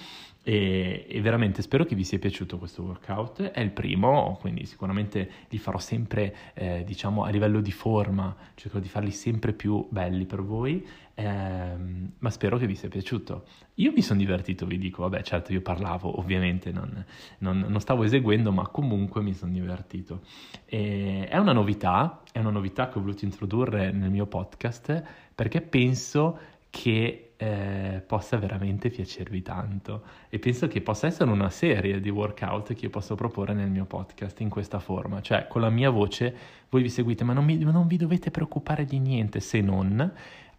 e, 0.48 1.08
e, 1.10 1.22
veramente 1.22 1.64
spero 1.64 1.86
che 1.86 1.96
vi 1.96 2.04
sia 2.04 2.20
piaciuto 2.20 2.60
questo 2.60 2.84
workout. 2.84 3.42
È 3.42 3.60
il 3.62 3.72
primo, 3.72 4.38
quindi 4.40 4.68
sicuramente 4.68 5.28
li 5.50 5.58
farò 5.58 5.80
sempre, 5.80 6.36
eh, 6.54 6.84
diciamo, 6.86 7.24
a 7.24 7.30
livello 7.30 7.62
di 7.62 7.72
forma, 7.72 8.36
cercherò 8.54 8.80
di 8.80 8.88
farli 8.88 9.10
sempre 9.10 9.54
più 9.54 9.88
belli 9.90 10.28
per 10.28 10.44
voi, 10.44 10.86
ehm, 11.16 12.12
ma 12.20 12.30
spero 12.30 12.60
che 12.60 12.68
vi 12.68 12.76
sia 12.76 12.90
piaciuto. 12.90 13.46
Io 13.76 13.92
mi 13.92 14.04
sono 14.04 14.20
divertito, 14.20 14.68
vi 14.68 14.78
dico, 14.78 15.02
vabbè, 15.02 15.24
certo, 15.24 15.52
io 15.52 15.62
parlavo, 15.62 16.20
ovviamente, 16.20 16.72
non, 16.72 17.04
non, 17.40 17.66
non 17.68 17.80
stavo 17.82 18.04
eseguendo, 18.04 18.52
ma 18.52 18.68
comunque 18.68 19.24
mi 19.24 19.34
sono 19.34 19.52
divertito. 19.52 20.22
E 20.66 21.28
è 21.28 21.38
una 21.38 21.54
novità, 21.54 22.22
è 22.32 22.38
una 22.38 22.52
novità 22.52 22.88
che 22.90 23.00
ho 23.00 23.02
voluto 23.02 23.26
introdurre 23.26 23.92
nel 23.92 24.12
mio 24.12 24.28
podcast 24.28 25.04
perché 25.36 25.62
penso 25.62 26.40
che 26.76 27.32
eh, 27.38 28.04
possa 28.06 28.36
veramente 28.36 28.90
piacervi 28.90 29.42
tanto. 29.42 30.04
E 30.28 30.40
penso 30.40 30.68
che 30.68 30.82
possa 30.82 31.08
essere 31.08 31.32
una 31.32 31.50
serie 31.50 32.02
di 32.02 32.10
workout 32.10 32.74
che 32.74 32.86
io 32.86 32.90
posso 32.90 33.16
proporre 33.16 33.54
nel 33.54 33.70
mio 33.70 33.86
podcast 33.86 34.42
in 34.42 34.50
questa 34.50 34.80
forma, 34.80 35.22
cioè 35.22 35.48
con 35.48 35.62
la 35.62 35.70
mia 35.70 35.90
voce 35.90 36.36
voi 36.70 36.82
vi 36.82 36.90
seguite 36.90 37.24
ma 37.24 37.32
non, 37.32 37.46
mi, 37.46 37.58
non 37.58 37.88
vi 37.88 37.96
dovete 37.96 38.30
preoccupare 38.30 38.84
di 38.84 39.00
niente 39.00 39.40
se 39.40 39.62
non 39.62 40.12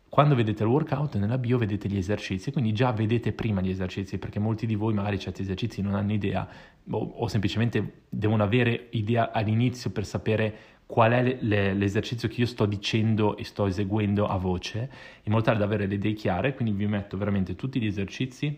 quando 0.09 0.35
vedete 0.35 0.63
il 0.63 0.71
workout 0.71 1.17
nella 1.17 1.37
bio 1.37 1.59
vedete 1.59 1.89
gli 1.89 1.99
esercizi, 1.99 2.51
quindi 2.51 2.73
già 2.73 2.91
vedete 2.93 3.33
prima 3.33 3.61
gli 3.61 3.69
esercizi, 3.69 4.17
perché 4.17 4.39
molti 4.39 4.65
di 4.65 4.75
voi 4.75 4.95
magari 4.95 5.19
certi 5.19 5.43
esercizi 5.43 5.83
non 5.83 5.95
hanno 5.95 6.15
idea 6.15 6.49
o, 6.91 6.99
o 7.17 7.29
semplicemente 7.29 8.05
devono 8.09 8.43
avere 8.43 8.87
idea 8.93 9.31
all'inizio 9.31 9.91
per 9.91 10.07
sapere 10.07 10.55
qual 10.87 11.13
è 11.13 11.39
le, 11.41 11.75
l'esercizio 11.75 12.29
che 12.29 12.41
io 12.41 12.47
sto 12.47 12.65
dicendo 12.65 13.37
e 13.37 13.45
sto 13.45 13.67
eseguendo 13.67 14.27
a 14.27 14.37
voce, 14.37 14.91
in 15.25 15.33
modo 15.33 15.45
tale 15.45 15.59
da 15.59 15.65
avere 15.65 15.87
le 15.87 15.97
idee 15.97 16.13
chiare, 16.13 16.55
quindi 16.55 16.73
vi 16.73 16.87
metto 16.87 17.17
veramente 17.17 17.57
tutti 17.57 17.81
gli 17.81 17.87
esercizi 17.87 18.57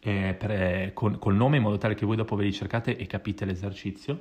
eh, 0.00 0.34
per, 0.36 0.50
eh, 0.50 0.90
con, 0.92 1.18
col 1.18 1.36
nome 1.36 1.56
in 1.56 1.62
modo 1.62 1.78
tale 1.78 1.94
che 1.94 2.04
voi 2.04 2.16
dopo 2.16 2.34
ve 2.34 2.44
li 2.44 2.52
cercate 2.52 2.96
e 2.96 3.06
capite 3.06 3.44
l'esercizio 3.44 4.18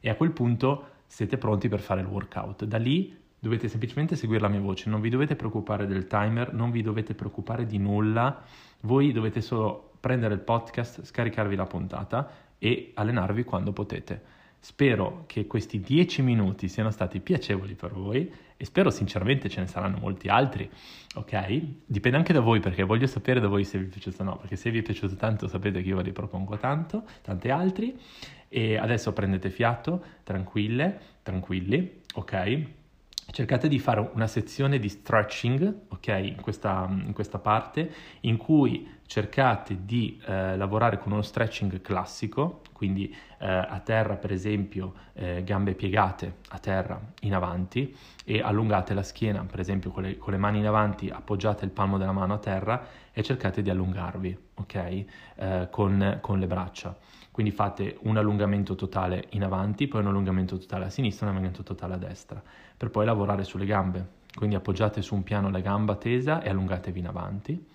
e 0.00 0.08
a 0.08 0.14
quel 0.14 0.32
punto 0.32 0.88
siete 1.06 1.36
pronti 1.36 1.68
per 1.68 1.80
fare 1.80 2.00
il 2.00 2.06
workout. 2.06 2.64
Da 2.64 2.78
lì 2.78 3.14
dovete 3.38 3.68
semplicemente 3.68 4.16
seguire 4.16 4.40
la 4.40 4.48
mia 4.48 4.60
voce, 4.60 4.88
non 4.88 5.00
vi 5.00 5.10
dovete 5.10 5.36
preoccupare 5.36 5.86
del 5.86 6.06
timer, 6.06 6.54
non 6.54 6.70
vi 6.70 6.80
dovete 6.80 7.14
preoccupare 7.14 7.66
di 7.66 7.78
nulla, 7.78 8.42
voi 8.80 9.12
dovete 9.12 9.42
solo 9.42 9.92
prendere 10.00 10.34
il 10.34 10.40
podcast, 10.40 11.04
scaricarvi 11.04 11.54
la 11.54 11.66
puntata 11.66 12.30
e 12.58 12.92
allenarvi 12.94 13.44
quando 13.44 13.72
potete. 13.72 14.40
Spero 14.64 15.24
che 15.26 15.48
questi 15.48 15.80
10 15.80 16.22
minuti 16.22 16.68
siano 16.68 16.92
stati 16.92 17.18
piacevoli 17.18 17.74
per 17.74 17.92
voi 17.92 18.32
e 18.56 18.64
spero 18.64 18.90
sinceramente 18.90 19.48
ce 19.48 19.58
ne 19.58 19.66
saranno 19.66 19.98
molti 19.98 20.28
altri, 20.28 20.70
ok? 21.16 21.62
Dipende 21.84 22.16
anche 22.16 22.32
da 22.32 22.38
voi 22.38 22.60
perché 22.60 22.84
voglio 22.84 23.08
sapere 23.08 23.40
da 23.40 23.48
voi 23.48 23.64
se 23.64 23.76
vi 23.76 23.86
è 23.86 23.88
piaciuto 23.88 24.22
o 24.22 24.24
no, 24.24 24.36
perché 24.36 24.54
se 24.54 24.70
vi 24.70 24.78
è 24.78 24.82
piaciuto 24.82 25.16
tanto 25.16 25.48
sapete 25.48 25.82
che 25.82 25.88
io 25.88 25.96
ve 25.96 26.04
li 26.04 26.12
propongo 26.12 26.56
tanto, 26.58 27.02
tanti 27.22 27.50
altri 27.50 27.98
e 28.48 28.76
adesso 28.76 29.12
prendete 29.12 29.50
fiato, 29.50 30.00
tranquille, 30.22 31.00
tranquilli, 31.22 32.02
ok? 32.14 32.66
cercate 33.32 33.66
di 33.66 33.78
fare 33.78 34.10
una 34.14 34.26
sezione 34.26 34.78
di 34.78 34.88
stretching, 34.88 35.74
ok, 35.88 36.06
in 36.06 36.40
questa, 36.40 36.86
in 36.88 37.12
questa 37.12 37.38
parte, 37.38 37.90
in 38.20 38.36
cui 38.36 38.86
cercate 39.12 39.84
di 39.84 40.18
eh, 40.24 40.56
lavorare 40.56 40.96
con 40.96 41.12
uno 41.12 41.20
stretching 41.20 41.82
classico, 41.82 42.62
quindi 42.72 43.14
eh, 43.40 43.46
a 43.46 43.78
terra 43.84 44.14
per 44.14 44.32
esempio 44.32 44.94
eh, 45.12 45.42
gambe 45.44 45.74
piegate 45.74 46.36
a 46.48 46.58
terra 46.58 46.98
in 47.20 47.34
avanti 47.34 47.94
e 48.24 48.40
allungate 48.40 48.94
la 48.94 49.02
schiena, 49.02 49.44
per 49.44 49.60
esempio 49.60 49.90
con 49.90 50.04
le, 50.04 50.16
con 50.16 50.32
le, 50.32 50.38
mani 50.38 50.60
in 50.60 50.66
avanti 50.66 51.10
appoggiate 51.10 51.66
il 51.66 51.72
palmo 51.72 51.98
della 51.98 52.12
mano 52.12 52.32
a 52.32 52.38
terra 52.38 52.86
e 53.12 53.22
cercate 53.22 53.60
di 53.60 53.68
allungarvi, 53.68 54.38
ok, 54.54 55.04
eh, 55.34 55.68
con, 55.70 56.18
con 56.22 56.38
le 56.38 56.46
braccia. 56.46 56.96
Quindi 57.30 57.52
fate 57.52 57.98
un 58.04 58.16
allungamento 58.16 58.74
totale 58.76 59.26
in 59.32 59.44
avanti, 59.44 59.88
poi 59.88 60.00
un 60.00 60.06
allungamento 60.06 60.56
totale 60.56 60.86
a 60.86 60.90
sinistra, 60.90 61.26
un 61.26 61.32
allungamento 61.32 61.62
totale 61.62 61.92
a 61.92 61.98
destra, 61.98 62.42
per 62.78 62.88
poi 62.88 63.04
lavorare 63.04 63.44
sulle 63.44 63.66
gambe. 63.66 64.20
Quindi 64.34 64.56
appoggiate 64.56 65.02
su 65.02 65.14
un 65.14 65.22
piano 65.22 65.50
la 65.50 65.60
gamba 65.60 65.96
tesa 65.96 66.40
e 66.40 66.48
allungatevi 66.48 66.98
in 66.98 67.06
avanti. 67.06 67.66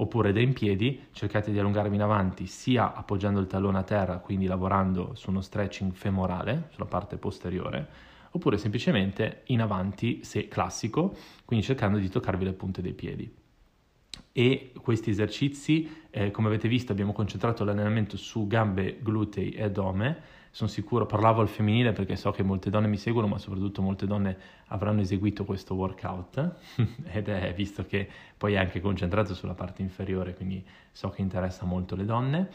Oppure 0.00 0.32
da 0.32 0.40
in 0.40 0.52
piedi 0.52 1.06
cercate 1.12 1.50
di 1.50 1.58
allungarvi 1.58 1.94
in 1.94 2.02
avanti 2.02 2.46
sia 2.46 2.94
appoggiando 2.94 3.40
il 3.40 3.46
tallone 3.46 3.78
a 3.78 3.82
terra, 3.82 4.18
quindi 4.18 4.46
lavorando 4.46 5.14
su 5.14 5.30
uno 5.30 5.40
stretching 5.40 5.92
femorale, 5.92 6.68
sulla 6.70 6.86
parte 6.86 7.16
posteriore, 7.16 7.88
oppure 8.30 8.58
semplicemente 8.58 9.42
in 9.46 9.60
avanti 9.60 10.22
se 10.22 10.48
classico, 10.48 11.16
quindi 11.44 11.64
cercando 11.64 11.98
di 11.98 12.08
toccarvi 12.08 12.44
le 12.44 12.52
punte 12.52 12.82
dei 12.82 12.94
piedi 12.94 13.46
e 14.32 14.72
questi 14.80 15.10
esercizi, 15.10 15.90
eh, 16.10 16.30
come 16.30 16.46
avete 16.46 16.68
visto, 16.68 16.92
abbiamo 16.92 17.12
concentrato 17.12 17.64
l'allenamento 17.64 18.16
su 18.16 18.46
gambe, 18.46 18.98
glutei 19.00 19.50
e 19.50 19.64
addome. 19.64 20.22
Sono 20.58 20.70
sicuro, 20.70 21.06
parlavo 21.06 21.40
al 21.40 21.46
femminile 21.46 21.92
perché 21.92 22.16
so 22.16 22.32
che 22.32 22.42
molte 22.42 22.68
donne 22.68 22.88
mi 22.88 22.96
seguono, 22.96 23.28
ma 23.28 23.38
soprattutto 23.38 23.80
molte 23.80 24.08
donne 24.08 24.36
avranno 24.66 25.00
eseguito 25.00 25.44
questo 25.44 25.76
workout 25.76 26.56
ed 27.12 27.28
è 27.28 27.54
visto 27.54 27.84
che 27.86 28.08
poi 28.36 28.54
è 28.54 28.56
anche 28.56 28.80
concentrato 28.80 29.34
sulla 29.34 29.54
parte 29.54 29.82
inferiore, 29.82 30.34
quindi 30.34 30.66
so 30.90 31.10
che 31.10 31.22
interessa 31.22 31.64
molto 31.64 31.94
le 31.94 32.04
donne. 32.04 32.50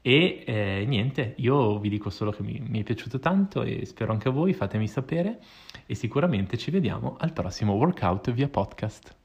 E 0.00 0.44
eh, 0.46 0.84
niente, 0.86 1.34
io 1.38 1.80
vi 1.80 1.88
dico 1.88 2.10
solo 2.10 2.30
che 2.30 2.44
mi, 2.44 2.62
mi, 2.64 2.78
è 2.78 2.84
piaciuto 2.84 3.18
tanto 3.18 3.64
e 3.64 3.84
spero 3.86 4.12
anche 4.12 4.28
a 4.28 4.30
voi, 4.30 4.52
fatemi 4.52 4.86
sapere 4.86 5.40
e 5.84 5.96
sicuramente 5.96 6.56
ci 6.56 6.70
vediamo 6.70 7.16
al 7.18 7.32
prossimo 7.32 7.72
workout 7.72 8.30
via 8.30 8.48
podcast. 8.48 9.16